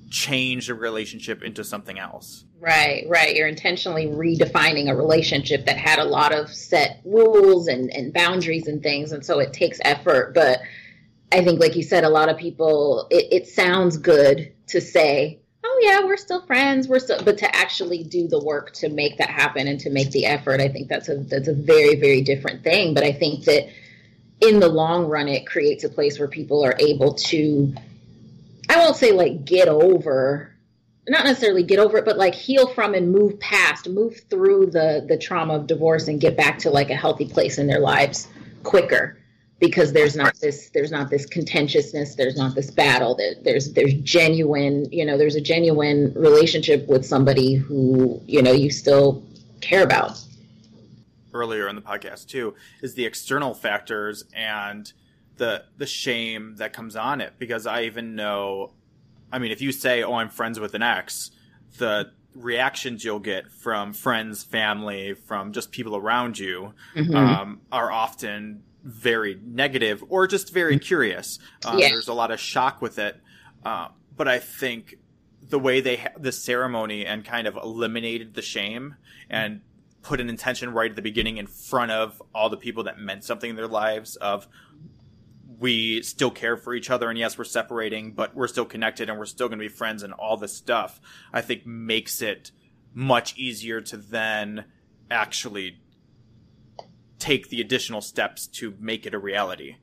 change 0.09 0.69
a 0.69 0.75
relationship 0.75 1.41
into 1.43 1.63
something 1.63 1.97
else. 1.97 2.45
Right, 2.59 3.05
right. 3.09 3.35
You're 3.35 3.47
intentionally 3.47 4.05
redefining 4.05 4.89
a 4.89 4.95
relationship 4.95 5.65
that 5.65 5.77
had 5.77 5.97
a 5.97 6.03
lot 6.03 6.31
of 6.31 6.49
set 6.49 7.01
rules 7.03 7.67
and, 7.67 7.89
and 7.89 8.13
boundaries 8.13 8.67
and 8.67 8.83
things. 8.83 9.11
And 9.11 9.25
so 9.25 9.39
it 9.39 9.51
takes 9.51 9.79
effort. 9.83 10.35
But 10.35 10.59
I 11.31 11.43
think, 11.43 11.59
like 11.59 11.75
you 11.75 11.81
said, 11.81 12.03
a 12.03 12.09
lot 12.09 12.29
of 12.29 12.37
people, 12.37 13.07
it, 13.09 13.27
it 13.31 13.47
sounds 13.47 13.97
good 13.97 14.53
to 14.67 14.79
say, 14.79 15.39
oh, 15.63 15.79
yeah, 15.81 16.05
we're 16.05 16.17
still 16.17 16.45
friends. 16.45 16.87
We're 16.87 16.99
still, 16.99 17.23
but 17.23 17.39
to 17.39 17.55
actually 17.55 18.03
do 18.03 18.27
the 18.27 18.39
work 18.39 18.73
to 18.73 18.89
make 18.89 19.17
that 19.17 19.29
happen 19.31 19.67
and 19.67 19.79
to 19.79 19.89
make 19.89 20.11
the 20.11 20.27
effort, 20.27 20.61
I 20.61 20.67
think 20.67 20.87
that's 20.87 21.09
a, 21.09 21.15
that's 21.15 21.47
a 21.47 21.55
very, 21.55 21.95
very 21.95 22.21
different 22.21 22.63
thing. 22.63 22.93
But 22.93 23.03
I 23.03 23.11
think 23.11 23.45
that 23.45 23.69
in 24.41 24.59
the 24.59 24.67
long 24.67 25.05
run, 25.05 25.27
it 25.27 25.45
creates 25.47 25.83
a 25.83 25.89
place 25.89 26.19
where 26.19 26.27
people 26.27 26.65
are 26.65 26.75
able 26.79 27.13
to, 27.13 27.73
I 28.69 28.77
won't 28.77 28.95
say 28.95 29.11
like 29.11 29.45
get 29.45 29.67
over, 29.67 30.51
not 31.07 31.25
necessarily 31.25 31.63
get 31.63 31.79
over 31.79 31.97
it, 31.97 32.05
but 32.05 32.17
like 32.17 32.33
heal 32.33 32.67
from 32.67 32.93
and 32.93 33.11
move 33.11 33.39
past, 33.39 33.87
move 33.87 34.19
through 34.29 34.67
the 34.67 35.05
the 35.07 35.17
trauma 35.17 35.55
of 35.55 35.67
divorce 35.67 36.07
and 36.07 36.19
get 36.19 36.35
back 36.35 36.59
to 36.59 36.71
like 36.71 36.89
a 36.89 36.95
healthy 36.95 37.27
place 37.27 37.57
in 37.57 37.67
their 37.67 37.79
lives 37.79 38.27
quicker 38.63 39.17
because 39.61 39.93
there's 39.93 40.15
not 40.15 40.35
this 40.41 40.69
there's 40.73 40.91
not 40.91 41.09
this 41.09 41.25
contentiousness 41.25 42.15
there's 42.15 42.35
not 42.35 42.53
this 42.55 42.69
battle 42.69 43.17
there's 43.43 43.73
there's 43.73 43.93
genuine 44.01 44.85
you 44.91 45.05
know 45.05 45.17
there's 45.17 45.35
a 45.35 45.41
genuine 45.41 46.11
relationship 46.15 46.87
with 46.87 47.05
somebody 47.05 47.55
who 47.55 48.21
you 48.25 48.41
know 48.41 48.51
you 48.51 48.69
still 48.69 49.23
care 49.61 49.83
about 49.83 50.19
earlier 51.33 51.67
in 51.67 51.75
the 51.75 51.81
podcast 51.81 52.27
too 52.27 52.53
is 52.81 52.93
the 52.95 53.05
external 53.05 53.53
factors 53.53 54.23
and 54.33 54.93
the 55.37 55.63
the 55.77 55.85
shame 55.85 56.55
that 56.57 56.73
comes 56.73 56.95
on 56.95 57.21
it 57.21 57.33
because 57.37 57.65
I 57.65 57.83
even 57.83 58.15
know 58.15 58.73
I 59.31 59.39
mean 59.39 59.51
if 59.51 59.61
you 59.61 59.71
say 59.71 60.03
oh 60.03 60.13
I'm 60.13 60.29
friends 60.29 60.59
with 60.59 60.73
an 60.73 60.83
ex 60.83 61.31
the 61.77 62.11
reactions 62.33 63.03
you'll 63.03 63.19
get 63.19 63.51
from 63.51 63.93
friends 63.93 64.43
family 64.43 65.13
from 65.13 65.51
just 65.51 65.71
people 65.71 65.95
around 65.95 66.37
you 66.39 66.73
mm-hmm. 66.95 67.15
um, 67.15 67.61
are 67.71 67.91
often 67.91 68.63
very 68.83 69.39
negative 69.43 70.03
or 70.09 70.27
just 70.27 70.53
very 70.53 70.79
curious 70.79 71.39
um, 71.65 71.77
yeah. 71.77 71.89
there's 71.89 72.07
a 72.07 72.13
lot 72.13 72.31
of 72.31 72.39
shock 72.39 72.81
with 72.81 72.99
it 72.99 73.19
uh, 73.63 73.87
but 74.15 74.27
I 74.27 74.39
think 74.39 74.95
the 75.41 75.59
way 75.59 75.81
they 75.81 75.97
ha- 75.97 76.13
the 76.17 76.31
ceremony 76.31 77.05
and 77.05 77.23
kind 77.23 77.47
of 77.47 77.55
eliminated 77.55 78.33
the 78.33 78.41
shame 78.41 78.95
and 79.29 79.61
put 80.01 80.19
an 80.19 80.29
intention 80.29 80.73
right 80.73 80.89
at 80.89 80.95
the 80.95 81.01
beginning 81.01 81.37
in 81.37 81.47
front 81.47 81.91
of 81.91 82.21
all 82.33 82.49
the 82.49 82.57
people 82.57 82.83
that 82.83 82.99
meant 82.99 83.23
something 83.23 83.49
in 83.49 83.55
their 83.55 83.67
lives 83.67 84.15
of 84.15 84.47
we 85.59 86.01
still 86.01 86.31
care 86.31 86.57
for 86.57 86.73
each 86.73 86.89
other 86.89 87.09
and 87.09 87.19
yes 87.19 87.37
we're 87.37 87.43
separating 87.43 88.11
but 88.11 88.35
we're 88.35 88.47
still 88.47 88.65
connected 88.65 89.09
and 89.09 89.19
we're 89.19 89.25
still 89.25 89.47
going 89.47 89.59
to 89.59 89.63
be 89.63 89.69
friends 89.69 90.01
and 90.01 90.11
all 90.13 90.37
this 90.37 90.53
stuff 90.53 90.99
i 91.31 91.39
think 91.39 91.65
makes 91.65 92.21
it 92.21 92.51
much 92.93 93.37
easier 93.37 93.79
to 93.79 93.97
then 93.97 94.65
actually 95.09 95.77
take 97.19 97.49
the 97.49 97.61
additional 97.61 98.01
steps 98.01 98.47
to 98.47 98.73
make 98.79 99.05
it 99.05 99.13
a 99.13 99.19
reality. 99.19 99.75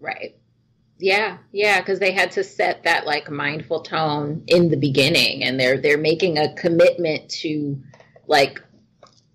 Right. 0.00 0.36
Yeah 0.98 1.36
yeah 1.52 1.80
because 1.80 1.98
they 1.98 2.10
had 2.12 2.30
to 2.32 2.42
set 2.42 2.84
that 2.84 3.04
like 3.04 3.30
mindful 3.30 3.82
tone 3.82 4.42
in 4.46 4.70
the 4.70 4.78
beginning 4.78 5.44
and 5.44 5.60
they're 5.60 5.76
they're 5.76 5.98
making 5.98 6.38
a 6.38 6.54
commitment 6.54 7.28
to 7.28 7.78
like 8.26 8.62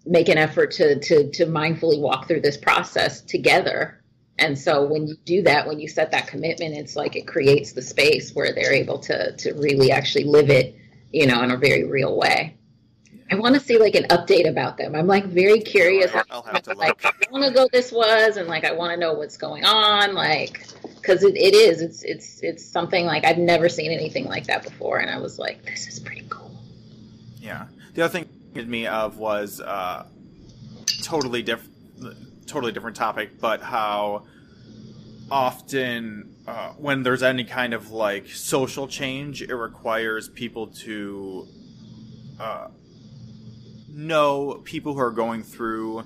make 0.06 0.30
an 0.30 0.38
effort 0.38 0.72
to 0.72 1.00
to 1.00 1.30
to 1.32 1.46
mindfully 1.46 2.00
walk 2.00 2.28
through 2.28 2.42
this 2.42 2.58
process 2.58 3.22
together 3.22 4.02
and 4.40 4.58
so 4.58 4.86
when 4.86 5.08
you 5.08 5.16
do 5.26 5.44
that 5.44 5.68
when 5.68 5.80
you 5.80 5.88
set 5.88 6.12
that 6.12 6.28
commitment 6.28 6.76
it's 6.76 6.96
like 6.96 7.16
it 7.16 7.28
creates 7.28 7.74
the 7.74 7.82
space 7.82 8.34
where 8.34 8.54
they're 8.54 8.74
able 8.74 9.00
to 9.00 9.36
to 9.38 9.54
really 9.54 9.92
actually 9.92 10.24
live 10.24 10.50
it 10.50 10.76
you 11.12 11.28
know 11.28 11.42
in 11.44 11.52
a 11.52 11.58
very 11.58 11.84
real 11.84 12.18
way 12.18 12.56
I 13.32 13.36
want 13.36 13.56
to 13.56 13.62
see 13.62 13.78
like 13.78 13.96
an 13.96 14.04
update 14.10 14.46
about 14.46 14.78
them. 14.78 14.94
I'm 14.94 15.08
like 15.08 15.24
very 15.24 15.62
oh, 15.62 15.64
curious. 15.64 16.14
I'll, 16.14 16.24
I'll 16.30 16.42
have 16.42 16.64
to 16.64 16.74
like 16.74 17.02
look. 17.02 17.16
how 17.16 17.32
long 17.32 17.46
ago 17.46 17.66
this 17.72 17.90
was, 17.90 18.36
and 18.36 18.50
like 18.50 18.66
I 18.66 18.74
want 18.74 18.92
to 18.92 19.00
know 19.00 19.14
what's 19.14 19.38
going 19.38 19.64
on, 19.64 20.14
like 20.14 20.68
because 20.96 21.24
it, 21.24 21.38
it 21.38 21.56
is. 21.56 21.82
It's 21.82 22.04
it's 22.04 22.44
it's 22.44 22.66
something 22.66 23.06
like 23.06 23.24
I've 23.24 23.38
never 23.38 23.70
seen 23.70 23.94
anything 23.94 24.26
like 24.26 24.48
that 24.48 24.64
before, 24.64 24.98
and 24.98 25.10
I 25.10 25.18
was 25.20 25.40
like, 25.40 25.64
this 25.64 25.88
is 25.88 25.98
pretty 25.98 26.26
cool. 26.30 26.52
Yeah. 27.38 27.68
The 27.94 28.02
other 28.04 28.12
thing 28.20 28.26
it 28.26 28.28
reminded 28.28 28.41
me 28.56 28.88
of 28.88 29.18
was 29.18 29.60
uh, 29.62 30.06
totally 31.04 31.42
different, 31.42 32.48
totally 32.48 32.72
different 32.72 32.96
topic, 32.96 33.40
but 33.40 33.62
how 33.62 34.26
often 35.30 36.36
uh, 36.48 36.70
when 36.72 37.04
there's 37.04 37.24
any 37.24 37.44
kind 37.44 37.74
of 37.74 37.92
like 37.92 38.28
social 38.28 38.88
change, 38.88 39.42
it 39.42 39.56
requires 39.56 40.28
people 40.30 40.68
to 40.68 41.48
uh, 42.40 42.68
know 43.90 44.62
people 44.64 44.94
who 44.94 45.00
are 45.00 45.12
going 45.12 45.44
through 45.44 46.04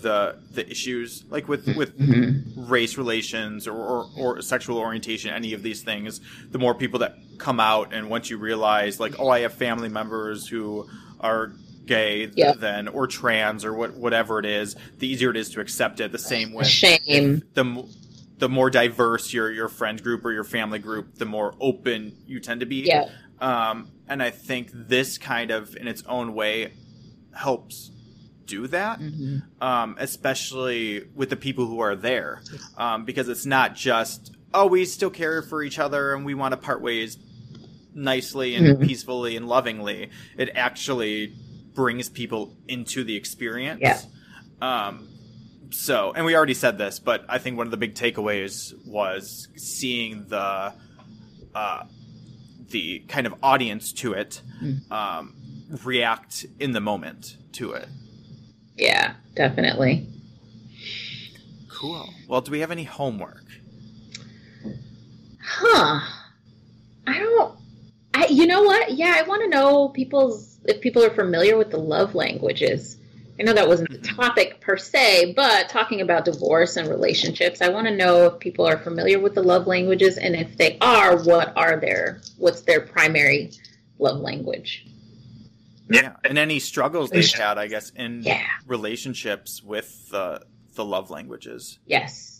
the 0.00 0.38
the 0.52 0.68
issues, 0.70 1.24
like 1.28 1.48
with 1.48 1.66
with 1.76 1.98
Mm-hmm. 1.98 2.70
race 2.70 2.96
relations 2.96 3.66
or, 3.66 3.74
or, 3.76 4.06
or 4.16 4.42
sexual 4.42 4.78
orientation, 4.78 5.30
any 5.30 5.52
of 5.54 5.62
these 5.62 5.82
things, 5.82 6.20
the 6.50 6.58
more 6.58 6.74
people 6.74 7.00
that 7.00 7.16
come 7.38 7.58
out, 7.58 7.92
and 7.92 8.08
once 8.08 8.30
you 8.30 8.38
realize, 8.38 9.00
like, 9.00 9.14
oh, 9.18 9.28
I 9.28 9.40
have 9.40 9.54
family 9.54 9.88
members 9.88 10.46
who 10.48 10.88
are 11.20 11.52
gay, 11.88 12.30
Yeah. 12.36 12.52
then 12.52 12.86
or 12.86 13.06
trans 13.08 13.64
or 13.64 13.72
what 13.74 13.96
whatever 13.96 14.38
it 14.38 14.46
is, 14.46 14.76
the 14.98 15.08
easier 15.08 15.30
it 15.30 15.36
is 15.36 15.50
to 15.50 15.60
accept 15.60 15.98
it. 16.00 16.12
The 16.12 16.18
same 16.18 16.52
way, 16.52 16.64
Shame. 16.64 17.42
the 17.54 17.84
the 18.38 18.48
more 18.48 18.70
diverse 18.70 19.32
your 19.32 19.50
your 19.50 19.68
friend 19.68 20.00
group 20.00 20.24
or 20.24 20.30
your 20.32 20.44
family 20.44 20.78
group, 20.78 21.16
the 21.16 21.24
more 21.26 21.54
open 21.60 22.12
you 22.26 22.38
tend 22.38 22.60
to 22.60 22.66
be. 22.66 22.82
Yeah. 22.86 23.08
Um, 23.40 23.88
and 24.08 24.22
I 24.22 24.30
think 24.30 24.70
this 24.72 25.18
kind 25.18 25.50
of, 25.50 25.74
in 25.76 25.86
its 25.88 26.02
own 26.08 26.34
way, 26.34 26.72
helps 27.32 27.90
do 28.46 28.66
that 28.66 28.98
Mhm. 29.00 29.42
um, 29.60 29.94
especially 29.98 31.04
with 31.14 31.28
the 31.30 31.36
people 31.36 31.66
who 31.66 31.80
are 31.80 31.94
there, 31.94 32.40
um, 32.78 33.04
because 33.04 33.28
it's 33.28 33.44
not 33.46 33.74
just 33.76 34.32
oh 34.54 34.66
we 34.66 34.84
still 34.86 35.10
care 35.10 35.42
for 35.42 35.62
each 35.62 35.78
other 35.78 36.14
and 36.14 36.24
we 36.24 36.32
want 36.34 36.52
to 36.52 36.56
part 36.56 36.80
ways 36.80 37.18
nicely 37.94 38.54
and 38.54 38.66
Mhm. 38.78 38.86
peacefully 38.86 39.36
and 39.36 39.46
lovingly. 39.48 40.08
It 40.38 40.50
actually 40.54 41.34
brings 41.78 42.08
people 42.08 42.56
into 42.66 43.04
the 43.04 43.14
experience. 43.14 43.80
Yeah. 43.80 44.00
Um, 44.60 45.08
so, 45.70 46.12
and 46.12 46.26
we 46.26 46.34
already 46.34 46.54
said 46.54 46.76
this, 46.76 46.98
but 46.98 47.24
I 47.28 47.38
think 47.38 47.56
one 47.56 47.68
of 47.68 47.70
the 47.70 47.76
big 47.76 47.94
takeaways 47.94 48.74
was 48.84 49.46
seeing 49.54 50.24
the 50.26 50.72
uh, 51.54 51.84
the 52.70 52.98
kind 53.06 53.28
of 53.28 53.34
audience 53.44 53.92
to 53.92 54.12
it 54.12 54.42
Mm. 54.60 54.90
um, 54.90 55.34
react 55.84 56.44
in 56.58 56.72
the 56.72 56.80
moment 56.80 57.36
to 57.52 57.70
it. 57.74 57.86
Yeah, 58.76 59.14
definitely. 59.36 60.08
Cool. 61.68 62.12
Well, 62.26 62.40
do 62.40 62.50
we 62.50 62.58
have 62.58 62.72
any 62.72 62.82
homework? 62.82 63.44
Huh. 65.40 66.00
I 67.06 67.18
don't. 67.20 67.54
I. 68.14 68.26
You 68.26 68.46
know 68.48 68.62
what? 68.64 68.94
Yeah, 68.94 69.14
I 69.16 69.22
want 69.22 69.42
to 69.42 69.48
know 69.48 69.90
people's 69.90 70.57
if 70.68 70.80
people 70.80 71.02
are 71.02 71.10
familiar 71.10 71.56
with 71.56 71.70
the 71.70 71.78
love 71.78 72.14
languages. 72.14 72.96
I 73.40 73.44
know 73.44 73.52
that 73.52 73.68
wasn't 73.68 73.90
the 73.90 73.98
topic 73.98 74.60
per 74.60 74.76
se, 74.76 75.32
but 75.34 75.68
talking 75.68 76.00
about 76.00 76.24
divorce 76.24 76.76
and 76.76 76.88
relationships, 76.88 77.62
I 77.62 77.68
want 77.68 77.86
to 77.86 77.94
know 77.94 78.26
if 78.26 78.40
people 78.40 78.66
are 78.66 78.76
familiar 78.76 79.20
with 79.20 79.36
the 79.36 79.42
love 79.44 79.68
languages, 79.68 80.18
and 80.18 80.34
if 80.34 80.56
they 80.56 80.76
are, 80.80 81.16
what 81.22 81.52
are 81.56 81.78
their 81.78 82.20
what's 82.36 82.62
their 82.62 82.80
primary 82.80 83.52
love 84.00 84.18
language? 84.18 84.86
Yeah. 85.88 86.16
And 86.24 86.36
any 86.36 86.58
struggles 86.58 87.10
they've 87.10 87.32
had, 87.32 87.58
I 87.58 87.68
guess, 87.68 87.90
in 87.90 88.22
Yeah. 88.24 88.42
relationships 88.66 89.62
with 89.62 90.10
the 90.10 90.42
the 90.74 90.84
love 90.84 91.10
languages, 91.10 91.78
Yes, 91.86 92.37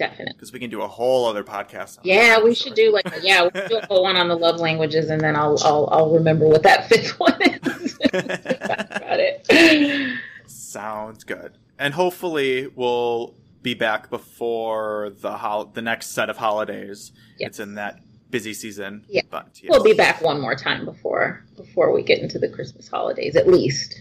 definitely. 0.00 0.32
because 0.34 0.52
we 0.52 0.58
can 0.58 0.70
do 0.70 0.82
a 0.82 0.88
whole 0.88 1.26
other 1.26 1.44
podcast. 1.44 1.98
On 1.98 2.04
Yeah, 2.04 2.30
that, 2.36 2.44
we 2.44 2.54
should 2.54 2.74
do 2.74 2.90
like 2.92 3.06
a, 3.16 3.20
yeah, 3.22 3.42
we'll 3.42 3.68
do 3.68 3.76
a 3.78 3.86
whole 3.86 4.02
one 4.02 4.16
on 4.16 4.26
the 4.28 4.36
love 4.36 4.58
languages, 4.58 5.10
and 5.10 5.20
then 5.20 5.36
I'll 5.36 5.56
I'll 5.62 5.88
I'll 5.92 6.10
remember 6.10 6.48
what 6.48 6.62
that 6.64 6.88
fifth 6.88 7.20
one 7.20 7.40
is. 7.40 7.98
About 8.12 9.20
it. 9.20 10.18
Sounds 10.46 11.22
good. 11.24 11.56
And 11.78 11.94
hopefully 11.94 12.66
we'll 12.74 13.34
be 13.62 13.74
back 13.74 14.10
before 14.10 15.12
the 15.20 15.36
hol- 15.38 15.66
the 15.66 15.82
next 15.82 16.08
set 16.08 16.28
of 16.30 16.36
holidays. 16.38 17.12
Yes. 17.38 17.50
It's 17.50 17.60
in 17.60 17.74
that 17.76 18.00
busy 18.30 18.54
season. 18.54 19.04
Yeah. 19.08 19.22
But 19.30 19.60
yes. 19.62 19.70
We'll 19.70 19.84
be 19.84 19.92
back 19.94 20.20
one 20.22 20.40
more 20.40 20.54
time 20.54 20.84
before 20.84 21.44
before 21.56 21.92
we 21.92 22.02
get 22.02 22.18
into 22.20 22.38
the 22.38 22.48
Christmas 22.48 22.88
holidays, 22.88 23.36
at 23.36 23.46
least. 23.48 24.00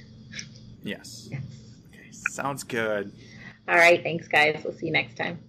Yes. 0.84 1.30
Okay. 1.32 1.42
Sounds 2.12 2.64
good. 2.64 3.12
All 3.68 3.76
right, 3.76 4.02
thanks, 4.02 4.28
guys. 4.28 4.62
We'll 4.64 4.74
see 4.74 4.88
you 4.88 4.92
next 4.92 5.16
time. 5.16 5.40